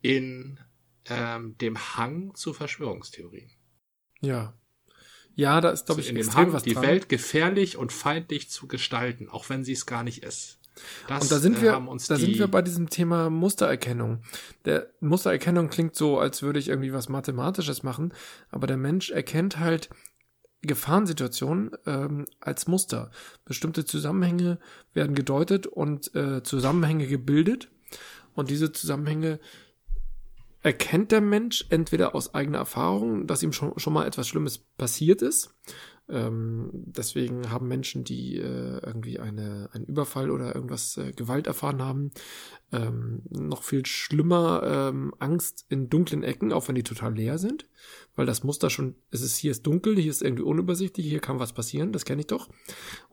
in 0.00 0.58
ähm, 1.04 1.58
dem 1.58 1.76
Hang 1.76 2.34
zu 2.34 2.54
Verschwörungstheorien. 2.54 3.50
Ja. 4.22 4.54
Ja, 5.34 5.60
da 5.60 5.68
ist, 5.68 5.84
glaube 5.84 6.00
also 6.00 6.10
ich, 6.10 6.16
in 6.16 6.22
dem 6.22 6.34
Hang, 6.34 6.62
die 6.62 6.76
Welt 6.76 7.10
gefährlich 7.10 7.76
und 7.76 7.92
feindlich 7.92 8.48
zu 8.48 8.68
gestalten, 8.68 9.28
auch 9.28 9.50
wenn 9.50 9.64
sie 9.64 9.72
es 9.72 9.84
gar 9.84 10.02
nicht 10.02 10.22
ist. 10.22 10.59
Das, 11.08 11.22
und 11.22 11.32
da 11.32 11.38
sind 11.38 11.60
wir, 11.60 11.72
äh, 11.72 11.96
da 12.08 12.16
sind 12.16 12.38
wir 12.38 12.48
bei 12.48 12.62
diesem 12.62 12.88
Thema 12.88 13.30
Mustererkennung. 13.30 14.22
Der 14.64 14.88
Mustererkennung 15.00 15.68
klingt 15.68 15.94
so, 15.94 16.18
als 16.18 16.42
würde 16.42 16.58
ich 16.58 16.68
irgendwie 16.68 16.92
was 16.92 17.08
Mathematisches 17.08 17.82
machen, 17.82 18.14
aber 18.50 18.66
der 18.66 18.76
Mensch 18.76 19.10
erkennt 19.10 19.58
halt 19.58 19.90
Gefahrensituationen 20.62 21.70
ähm, 21.86 22.26
als 22.38 22.66
Muster. 22.66 23.10
Bestimmte 23.44 23.84
Zusammenhänge 23.84 24.58
werden 24.92 25.14
gedeutet 25.14 25.66
und 25.66 26.14
äh, 26.14 26.42
Zusammenhänge 26.42 27.06
gebildet. 27.06 27.70
Und 28.34 28.50
diese 28.50 28.70
Zusammenhänge 28.72 29.40
erkennt 30.62 31.12
der 31.12 31.22
Mensch 31.22 31.64
entweder 31.70 32.14
aus 32.14 32.34
eigener 32.34 32.58
Erfahrung, 32.58 33.26
dass 33.26 33.42
ihm 33.42 33.52
schon, 33.52 33.78
schon 33.78 33.92
mal 33.94 34.06
etwas 34.06 34.28
Schlimmes 34.28 34.58
passiert 34.58 35.22
ist, 35.22 35.54
ähm, 36.10 36.70
deswegen 36.72 37.50
haben 37.50 37.68
Menschen, 37.68 38.04
die 38.04 38.36
äh, 38.36 38.80
irgendwie 38.84 39.18
eine, 39.18 39.68
einen 39.72 39.84
Überfall 39.84 40.30
oder 40.30 40.54
irgendwas 40.54 40.96
äh, 40.96 41.12
Gewalt 41.12 41.46
erfahren 41.46 41.82
haben, 41.82 42.10
ähm, 42.72 43.22
noch 43.30 43.62
viel 43.62 43.86
schlimmer 43.86 44.62
ähm, 44.64 45.14
Angst 45.18 45.66
in 45.68 45.88
dunklen 45.88 46.22
Ecken, 46.22 46.52
auch 46.52 46.68
wenn 46.68 46.74
die 46.74 46.82
total 46.82 47.14
leer 47.14 47.38
sind, 47.38 47.66
weil 48.16 48.26
das 48.26 48.44
Muster 48.44 48.70
schon, 48.70 48.96
es 49.10 49.22
ist 49.22 49.36
hier 49.36 49.50
ist 49.50 49.66
dunkel, 49.66 49.96
hier 49.96 50.10
ist 50.10 50.22
irgendwie 50.22 50.42
unübersichtlich, 50.42 51.06
hier 51.06 51.20
kann 51.20 51.38
was 51.38 51.52
passieren, 51.52 51.92
das 51.92 52.04
kenne 52.04 52.20
ich 52.20 52.26
doch. 52.26 52.48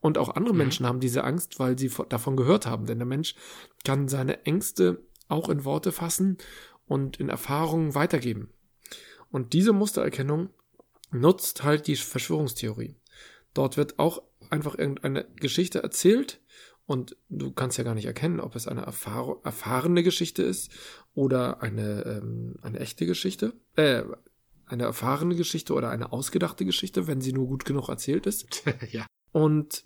Und 0.02 0.18
auch 0.18 0.36
andere 0.36 0.54
mhm. 0.54 0.60
Menschen 0.60 0.86
haben 0.86 1.00
diese 1.00 1.24
Angst, 1.24 1.60
weil 1.60 1.78
sie 1.78 1.92
davon 2.10 2.36
gehört 2.36 2.66
haben, 2.66 2.86
denn 2.86 3.00
der 3.00 3.08
Mensch 3.08 3.36
kann 3.84 4.08
seine 4.08 4.46
Ängste 4.46 5.02
auch 5.28 5.50
in 5.50 5.66
Worte 5.66 5.92
fassen 5.92 6.38
und 6.88 7.20
in 7.20 7.30
Erfahrungen 7.30 7.96
weitergeben. 7.96 8.50
Und 9.30 9.54
diese 9.54 9.74
Mustererkennung 9.74 10.50
nutzt 11.12 11.64
halt 11.64 11.88
die 11.88 11.96
Verschwörungstheorie. 11.96 12.96
Dort 13.54 13.78
wird 13.78 14.00
auch 14.00 14.22
einfach 14.50 14.78
irgendeine 14.78 15.26
Geschichte 15.36 15.82
erzählt 15.82 16.42
und 16.86 17.18
du 17.30 17.52
kannst 17.52 17.78
ja 17.78 17.84
gar 17.84 17.96
nicht 17.96 18.06
erkennen, 18.06 18.40
ob 18.40 18.56
es 18.56 18.68
eine 18.68 18.82
erfahr 18.82 19.40
erfahrene 19.44 20.04
Geschichte 20.04 20.44
ist 20.44 20.72
oder 21.14 21.62
eine, 21.62 22.04
ähm, 22.06 22.56
eine 22.62 22.80
echte 22.80 23.06
Geschichte. 23.06 23.54
Äh, 23.76 24.04
eine 24.66 24.84
erfahrene 24.84 25.36
Geschichte 25.36 25.74
oder 25.74 25.90
eine 25.90 26.12
ausgedachte 26.12 26.66
Geschichte, 26.66 27.08
wenn 27.08 27.22
sie 27.22 27.34
nur 27.34 27.48
gut 27.48 27.66
genug 27.66 27.90
erzählt 27.90 28.26
ist. 28.26 28.64
ja. 28.92 29.06
Und 29.32 29.86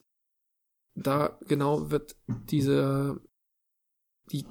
da 0.96 1.40
genau 1.48 1.92
wird 1.92 2.16
diese, 2.28 3.22
die, 4.32 4.46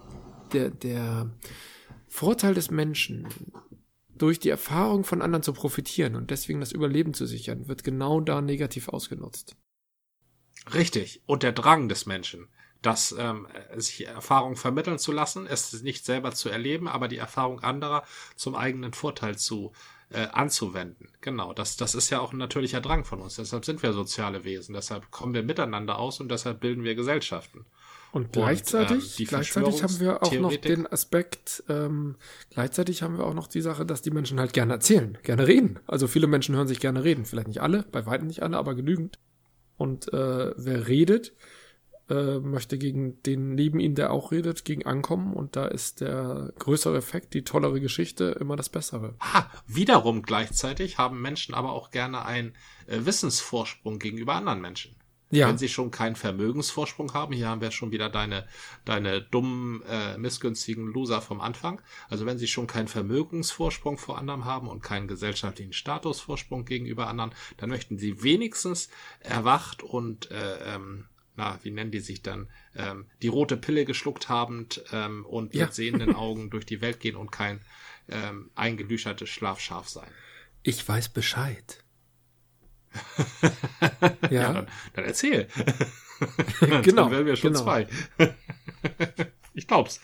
der, 0.52 0.70
der 0.70 1.30
Vorteil 2.08 2.54
des 2.54 2.70
Menschen 2.70 3.28
durch 4.20 4.38
die 4.38 4.50
Erfahrung 4.50 5.04
von 5.04 5.22
anderen 5.22 5.42
zu 5.42 5.52
profitieren 5.52 6.14
und 6.14 6.30
deswegen 6.30 6.60
das 6.60 6.72
Überleben 6.72 7.14
zu 7.14 7.26
sichern, 7.26 7.68
wird 7.68 7.84
genau 7.84 8.20
da 8.20 8.40
negativ 8.40 8.88
ausgenutzt. 8.88 9.56
Richtig. 10.74 11.22
Und 11.26 11.42
der 11.42 11.52
Drang 11.52 11.88
des 11.88 12.06
Menschen, 12.06 12.48
das 12.82 13.14
ähm, 13.18 13.46
sich 13.76 14.06
Erfahrung 14.06 14.56
vermitteln 14.56 14.98
zu 14.98 15.12
lassen, 15.12 15.46
es 15.46 15.82
nicht 15.82 16.04
selber 16.04 16.32
zu 16.32 16.48
erleben, 16.48 16.88
aber 16.88 17.08
die 17.08 17.18
Erfahrung 17.18 17.60
anderer 17.60 18.04
zum 18.36 18.54
eigenen 18.54 18.92
Vorteil 18.92 19.38
zu 19.38 19.72
äh, 20.10 20.26
anzuwenden. 20.32 21.08
Genau, 21.20 21.52
das, 21.52 21.76
das 21.76 21.94
ist 21.94 22.10
ja 22.10 22.20
auch 22.20 22.32
ein 22.32 22.38
natürlicher 22.38 22.80
Drang 22.80 23.04
von 23.04 23.20
uns. 23.20 23.36
Deshalb 23.36 23.64
sind 23.64 23.82
wir 23.82 23.92
soziale 23.92 24.44
Wesen. 24.44 24.74
Deshalb 24.74 25.10
kommen 25.10 25.34
wir 25.34 25.42
miteinander 25.42 25.98
aus 25.98 26.20
und 26.20 26.30
deshalb 26.30 26.60
bilden 26.60 26.84
wir 26.84 26.94
Gesellschaften. 26.94 27.64
Und 28.12 28.32
gleichzeitig, 28.32 29.18
und, 29.18 29.20
ähm, 29.20 29.26
gleichzeitig 29.26 29.82
haben 29.82 30.00
wir 30.00 30.22
auch 30.22 30.32
noch 30.32 30.56
den 30.56 30.86
Aspekt, 30.86 31.62
ähm, 31.68 32.16
gleichzeitig 32.50 33.02
haben 33.02 33.18
wir 33.18 33.24
auch 33.24 33.34
noch 33.34 33.46
die 33.46 33.60
Sache, 33.60 33.86
dass 33.86 34.02
die 34.02 34.10
Menschen 34.10 34.40
halt 34.40 34.52
gerne 34.52 34.72
erzählen, 34.72 35.16
gerne 35.22 35.46
reden. 35.46 35.78
Also 35.86 36.08
viele 36.08 36.26
Menschen 36.26 36.56
hören 36.56 36.68
sich 36.68 36.80
gerne 36.80 37.04
reden. 37.04 37.24
Vielleicht 37.24 37.48
nicht 37.48 37.62
alle, 37.62 37.84
bei 37.92 38.06
weitem 38.06 38.26
nicht 38.26 38.42
alle, 38.42 38.56
aber 38.56 38.74
genügend. 38.74 39.18
Und 39.76 40.12
äh, 40.12 40.52
wer 40.56 40.88
redet, 40.88 41.32
äh, 42.10 42.40
möchte 42.40 42.76
gegen 42.76 43.22
den 43.22 43.54
neben 43.54 43.78
ihm, 43.78 43.94
der 43.94 44.10
auch 44.10 44.32
redet, 44.32 44.64
gegen 44.64 44.84
ankommen. 44.84 45.32
Und 45.32 45.54
da 45.54 45.66
ist 45.66 46.00
der 46.00 46.52
größere 46.58 46.98
Effekt, 46.98 47.34
die 47.34 47.44
tollere 47.44 47.80
Geschichte 47.80 48.36
immer 48.40 48.56
das 48.56 48.68
Bessere. 48.68 49.14
Ha, 49.20 49.48
wiederum 49.66 50.22
gleichzeitig 50.22 50.98
haben 50.98 51.22
Menschen 51.22 51.54
aber 51.54 51.72
auch 51.72 51.90
gerne 51.92 52.24
einen 52.24 52.54
äh, 52.86 53.04
Wissensvorsprung 53.04 54.00
gegenüber 54.00 54.34
anderen 54.34 54.60
Menschen. 54.60 54.96
Ja. 55.30 55.48
Wenn 55.48 55.58
sie 55.58 55.68
schon 55.68 55.92
keinen 55.92 56.16
Vermögensvorsprung 56.16 57.14
haben, 57.14 57.32
hier 57.32 57.48
haben 57.48 57.60
wir 57.60 57.70
schon 57.70 57.92
wieder 57.92 58.10
deine, 58.10 58.48
deine 58.84 59.22
dummen, 59.22 59.80
äh, 59.88 60.18
missgünstigen 60.18 60.88
Loser 60.88 61.22
vom 61.22 61.40
Anfang. 61.40 61.80
Also 62.08 62.26
wenn 62.26 62.36
sie 62.36 62.48
schon 62.48 62.66
keinen 62.66 62.88
Vermögensvorsprung 62.88 63.96
vor 63.96 64.18
anderen 64.18 64.44
haben 64.44 64.66
und 64.68 64.82
keinen 64.82 65.06
gesellschaftlichen 65.06 65.72
Statusvorsprung 65.72 66.64
gegenüber 66.64 67.06
anderen, 67.06 67.32
dann 67.58 67.70
möchten 67.70 67.96
sie 67.96 68.24
wenigstens 68.24 68.90
erwacht 69.20 69.84
und 69.84 70.32
äh, 70.32 70.74
ähm, 70.74 71.06
na, 71.36 71.58
wie 71.62 71.70
nennen 71.70 71.92
die 71.92 72.00
sich 72.00 72.22
dann, 72.22 72.48
ähm, 72.74 73.06
die 73.22 73.28
rote 73.28 73.56
Pille 73.56 73.84
geschluckt 73.84 74.28
habend 74.28 74.82
ähm, 74.92 75.24
und 75.24 75.54
ja. 75.54 75.66
mit 75.66 75.74
sehenden 75.74 76.14
Augen 76.16 76.50
durch 76.50 76.66
die 76.66 76.80
Welt 76.80 76.98
gehen 77.00 77.16
und 77.16 77.30
kein 77.30 77.60
ähm, 78.08 78.50
eingelüchertes 78.56 79.28
Schlafschaf 79.28 79.88
sein. 79.88 80.10
Ich 80.62 80.86
weiß 80.86 81.10
Bescheid. 81.10 81.84
Ja. 84.22 84.30
ja 84.30 84.52
dann, 84.52 84.66
dann, 84.94 85.04
erzähl. 85.04 85.48
genau. 86.60 87.02
dann 87.02 87.10
werden 87.10 87.26
wir 87.26 87.36
schon 87.36 87.52
genau. 87.52 87.64
zwei. 87.64 87.86
ich 89.54 89.66
glaub's. 89.66 90.00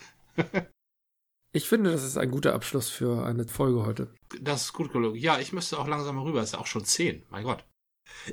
Ich 1.52 1.68
finde, 1.68 1.90
das 1.90 2.04
ist 2.04 2.18
ein 2.18 2.30
guter 2.30 2.54
Abschluss 2.54 2.90
für 2.90 3.24
eine 3.24 3.46
Folge 3.46 3.86
heute. 3.86 4.08
Das 4.40 4.64
ist 4.64 4.72
gut 4.72 4.92
gelungen. 4.92 5.16
Ja, 5.16 5.38
ich 5.38 5.52
müsste 5.52 5.78
auch 5.78 5.88
langsam 5.88 6.18
rüber. 6.18 6.40
Es 6.40 6.50
ist 6.50 6.58
auch 6.58 6.66
schon 6.66 6.84
zehn. 6.84 7.22
Mein 7.30 7.44
Gott. 7.44 7.64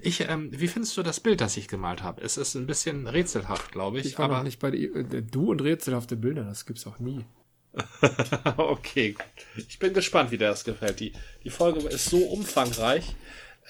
Ich, 0.01 0.21
ähm, 0.29 0.49
wie 0.51 0.67
findest 0.67 0.97
du 0.97 1.03
das 1.03 1.19
Bild, 1.19 1.41
das 1.41 1.57
ich 1.57 1.67
gemalt 1.67 2.03
habe? 2.03 2.21
Es 2.21 2.37
ist 2.37 2.55
ein 2.55 2.67
bisschen 2.67 3.07
rätselhaft, 3.07 3.71
glaube 3.71 3.99
ich. 3.99 4.05
Ich 4.05 4.19
war 4.19 4.25
aber 4.25 4.43
nicht 4.43 4.59
bei 4.59 4.69
äh, 4.69 5.21
du 5.21 5.49
und 5.49 5.61
rätselhafte 5.61 6.15
Bilder, 6.15 6.43
das 6.43 6.65
gibt's 6.65 6.85
auch 6.85 6.99
nie. 6.99 7.25
okay, 8.57 9.15
ich 9.55 9.79
bin 9.79 9.93
gespannt, 9.93 10.29
wie 10.31 10.37
dir 10.37 10.49
das 10.49 10.63
gefällt. 10.63 10.99
Die, 10.99 11.13
die 11.43 11.49
Folge 11.49 11.79
ist 11.89 12.05
so 12.05 12.17
umfangreich, 12.17 13.15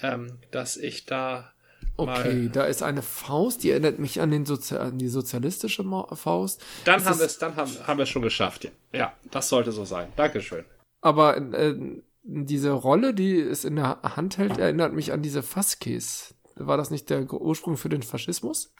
ähm, 0.01 0.39
dass 0.51 0.77
ich 0.77 1.05
da. 1.05 1.51
Okay, 1.95 2.49
da 2.51 2.63
ist 2.63 2.81
eine 2.81 3.03
Faust, 3.03 3.63
die 3.63 3.69
erinnert 3.69 3.99
mich 3.99 4.19
an, 4.19 4.31
den 4.31 4.45
Sozi 4.45 4.75
an 4.75 4.97
die 4.97 5.09
sozialistische 5.09 5.83
Faust. 6.15 6.63
Dann 6.85 6.99
ist 6.99 7.05
haben 7.05 7.19
wir 7.19 7.25
es, 7.25 7.37
dann 7.37 7.55
haben, 7.55 7.71
haben 7.85 7.97
wir 7.99 8.03
es 8.03 8.09
schon 8.09 8.23
geschafft. 8.23 8.63
Ja. 8.63 8.71
ja, 8.93 9.13
das 9.29 9.49
sollte 9.49 9.71
so 9.71 9.85
sein. 9.85 10.11
Dankeschön. 10.15 10.65
Aber 11.01 11.37
äh, 11.37 11.75
diese 12.23 12.71
Rolle, 12.71 13.13
die 13.13 13.39
es 13.39 13.63
in 13.63 13.75
der 13.75 13.99
Hand 14.01 14.37
hält, 14.37 14.57
erinnert 14.57 14.93
mich 14.93 15.11
an 15.11 15.21
diese 15.21 15.43
Fasskäse. 15.43 16.33
War 16.55 16.77
das 16.77 16.89
nicht 16.89 17.09
der 17.09 17.31
Ursprung 17.31 17.77
für 17.77 17.89
den 17.89 18.01
Faschismus? 18.01 18.73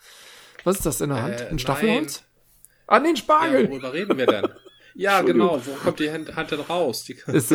Was 0.64 0.78
ist 0.78 0.86
das 0.86 1.00
in 1.00 1.10
der 1.10 1.22
Hand? 1.22 1.40
Äh, 1.40 1.48
Ein 1.48 1.58
Staffelholz? 1.58 2.24
An 2.86 3.04
den 3.04 3.16
Spargel! 3.16 3.64
Ja, 3.64 3.70
worüber 3.70 3.92
reden 3.92 4.16
wir 4.16 4.26
denn? 4.26 4.48
ja, 4.94 5.22
genau. 5.22 5.60
Wo 5.64 5.72
kommt 5.72 6.00
die 6.00 6.10
Hand, 6.10 6.34
Hand 6.34 6.50
denn 6.50 6.60
raus? 6.60 7.04
Die, 7.04 7.16
ist, 7.26 7.52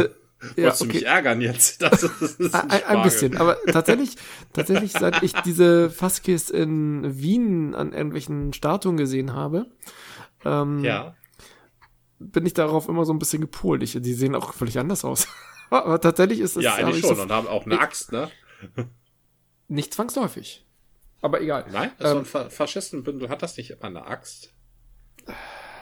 ja, 0.55 0.63
Wolltest 0.63 0.81
okay. 0.81 0.91
du 0.91 0.97
mich 0.97 1.05
ärgern 1.05 1.41
jetzt? 1.41 1.81
Das 1.89 2.03
ist, 2.03 2.21
das 2.21 2.31
ist 2.33 2.55
ein, 2.55 2.71
ein, 2.71 3.03
bisschen, 3.03 3.37
aber 3.37 3.57
tatsächlich, 3.65 4.15
tatsächlich, 4.53 4.93
seit 4.93 5.21
ich 5.23 5.33
diese 5.33 5.89
Fasskis 5.89 6.49
in 6.49 7.19
Wien 7.19 7.75
an 7.75 7.91
irgendwelchen 7.93 8.53
Statuen 8.53 8.97
gesehen 8.97 9.33
habe, 9.33 9.67
ähm, 10.45 10.83
ja. 10.83 11.15
bin 12.19 12.45
ich 12.45 12.53
darauf 12.53 12.87
immer 12.87 13.05
so 13.05 13.13
ein 13.13 13.19
bisschen 13.19 13.41
gepolt. 13.41 13.83
Ich, 13.83 13.97
die 13.99 14.13
sehen 14.13 14.35
auch 14.35 14.53
völlig 14.53 14.79
anders 14.79 15.03
aus. 15.03 15.27
aber 15.69 15.99
tatsächlich 15.99 16.39
ist 16.39 16.55
es. 16.55 16.63
Ja, 16.63 16.75
eigentlich 16.75 17.05
schon 17.05 17.15
so, 17.15 17.21
und 17.21 17.31
haben 17.31 17.47
auch 17.47 17.65
eine 17.65 17.79
Axt, 17.79 18.11
ne? 18.11 18.29
Nicht 19.67 19.93
zwangsläufig. 19.93 20.65
Aber 21.21 21.41
egal. 21.41 21.65
Nein, 21.71 21.91
so 21.99 22.07
ein 22.07 22.17
ähm, 22.17 22.49
Faschistenbündel 22.49 23.29
hat 23.29 23.41
das 23.41 23.57
nicht 23.57 23.71
immer 23.71 23.85
eine 23.85 24.05
Axt. 24.05 24.53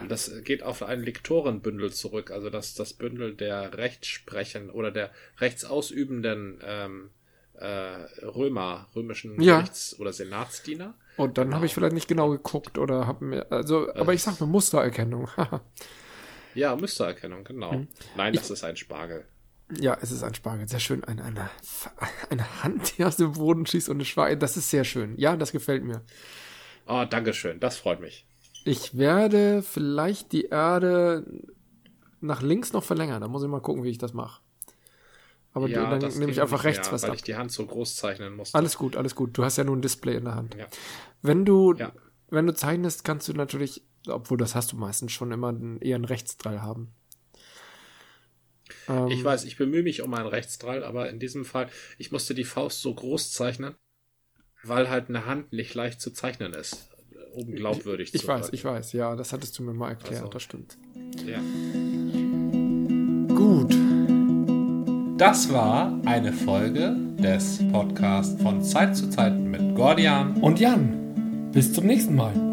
Das 0.07 0.43
geht 0.43 0.63
auf 0.63 0.83
ein 0.83 1.01
Lektorenbündel 1.01 1.91
zurück, 1.91 2.31
also 2.31 2.49
das, 2.49 2.73
das 2.73 2.93
Bündel 2.93 3.35
der 3.35 3.77
Rechtssprechen 3.77 4.69
oder 4.69 4.91
der 4.91 5.11
rechtsausübenden 5.39 6.59
ähm, 6.63 7.09
äh, 7.53 7.67
Römer, 8.25 8.87
römischen 8.95 9.41
ja. 9.41 9.59
Rechts- 9.59 9.99
oder 9.99 10.13
Senatsdiener. 10.13 10.93
Und 11.17 11.37
dann 11.37 11.47
genau. 11.47 11.57
habe 11.57 11.65
ich 11.65 11.73
vielleicht 11.73 11.93
nicht 11.93 12.07
genau 12.07 12.29
geguckt 12.29 12.77
oder 12.77 13.07
habe 13.07 13.25
mir, 13.25 13.51
also, 13.51 13.93
aber 13.95 14.13
ich 14.13 14.21
sag 14.21 14.39
mir 14.39 14.47
Mustererkennung. 14.47 15.27
ja, 16.53 16.75
Mustererkennung, 16.75 17.43
genau. 17.43 17.71
Hm. 17.71 17.87
Nein, 18.15 18.33
das 18.33 18.45
ich, 18.45 18.51
ist 18.51 18.63
ein 18.63 18.77
Spargel. 18.77 19.25
Ja, 19.79 19.97
es 20.01 20.11
ist 20.11 20.23
ein 20.23 20.33
Spargel. 20.33 20.67
Sehr 20.67 20.79
schön. 20.79 21.03
Eine, 21.03 21.23
eine, 21.23 21.49
eine 22.29 22.63
Hand, 22.63 22.97
die 22.97 23.03
aus 23.03 23.17
dem 23.17 23.33
Boden 23.33 23.65
schießt 23.65 23.89
und 23.89 23.97
eine 23.97 24.05
Schwein. 24.05 24.39
Das 24.39 24.55
ist 24.55 24.69
sehr 24.69 24.83
schön. 24.83 25.17
Ja, 25.17 25.35
das 25.35 25.51
gefällt 25.51 25.83
mir. 25.83 26.03
Oh, 26.85 27.03
Dankeschön. 27.09 27.59
Das 27.59 27.77
freut 27.77 27.99
mich. 27.99 28.25
Ich 28.67 28.97
werde 28.97 29.61
vielleicht 29.61 30.33
die 30.33 30.45
Erde 30.45 31.25
nach 32.19 32.41
links 32.41 32.73
noch 32.73 32.83
verlängern. 32.83 33.21
Da 33.21 33.29
muss 33.29 33.41
ich 33.41 33.47
mal 33.47 33.61
gucken, 33.61 33.83
wie 33.83 33.89
ich 33.89 33.97
das 33.97 34.13
mache. 34.13 34.41
Aber 35.53 35.69
ja, 35.69 35.97
dann 35.97 36.11
nehme 36.19 36.31
ich 36.31 36.41
einfach 36.41 36.65
rechts 36.65 36.87
mehr, 36.87 36.93
was 36.93 37.03
weil 37.03 37.11
ab. 37.11 37.15
ich 37.15 37.23
die 37.23 37.35
Hand 37.35 37.51
so 37.51 37.65
groß 37.65 37.95
zeichnen 37.95 38.35
muss. 38.35 38.53
Alles 38.53 38.77
gut, 38.77 38.97
alles 38.97 39.15
gut. 39.15 39.37
Du 39.37 39.45
hast 39.45 39.57
ja 39.57 39.63
nur 39.63 39.75
ein 39.75 39.81
Display 39.81 40.17
in 40.17 40.25
der 40.25 40.35
Hand. 40.35 40.55
Ja. 40.55 40.67
Wenn 41.21 41.45
du, 41.45 41.75
ja. 41.75 41.93
wenn 42.29 42.45
du 42.45 42.53
zeichnest, 42.53 43.05
kannst 43.05 43.29
du 43.29 43.33
natürlich, 43.33 43.83
obwohl 44.05 44.37
das 44.37 44.53
hast 44.53 44.73
du 44.73 44.75
meistens 44.75 45.13
schon 45.13 45.31
immer 45.31 45.55
eher 45.79 45.95
einen 45.95 46.05
Rechtsdrall 46.05 46.61
haben. 46.61 46.93
Ähm, 48.89 49.07
ich 49.07 49.23
weiß, 49.23 49.45
ich 49.45 49.55
bemühe 49.55 49.83
mich 49.83 50.01
um 50.01 50.13
einen 50.13 50.27
Rechtsdrall, 50.27 50.83
aber 50.83 51.09
in 51.09 51.19
diesem 51.19 51.45
Fall, 51.45 51.69
ich 51.97 52.11
musste 52.11 52.35
die 52.35 52.43
Faust 52.43 52.81
so 52.81 52.93
groß 52.93 53.31
zeichnen, 53.31 53.75
weil 54.61 54.89
halt 54.89 55.07
eine 55.07 55.25
Hand 55.25 55.53
nicht 55.53 55.73
leicht 55.73 56.01
zu 56.01 56.11
zeichnen 56.11 56.53
ist, 56.53 56.89
um 57.33 57.51
glaubwürdig 57.51 58.13
ich, 58.13 58.21
zu 58.21 58.25
Ich 58.25 58.27
weiß, 58.27 58.49
ich 58.51 58.63
weiß, 58.63 58.93
ja, 58.93 59.15
das 59.15 59.33
hattest 59.33 59.57
du 59.57 59.63
mir 59.63 59.73
mal 59.73 59.89
erklärt, 59.89 60.21
also, 60.21 60.31
das 60.31 60.43
stimmt. 60.43 60.77
Ja. 61.25 61.39
Gut. 63.35 63.75
Das 65.17 65.51
war 65.51 65.99
eine 66.05 66.31
Folge 66.31 66.95
des 67.17 67.59
Podcasts 67.71 68.39
von 68.41 68.61
Zeit 68.61 68.95
zu 68.95 69.09
Zeit 69.09 69.37
mit 69.39 69.75
Gordian 69.75 70.37
und 70.41 70.59
Jan. 70.59 71.49
Bis 71.51 71.73
zum 71.73 71.87
nächsten 71.87 72.15
Mal. 72.15 72.46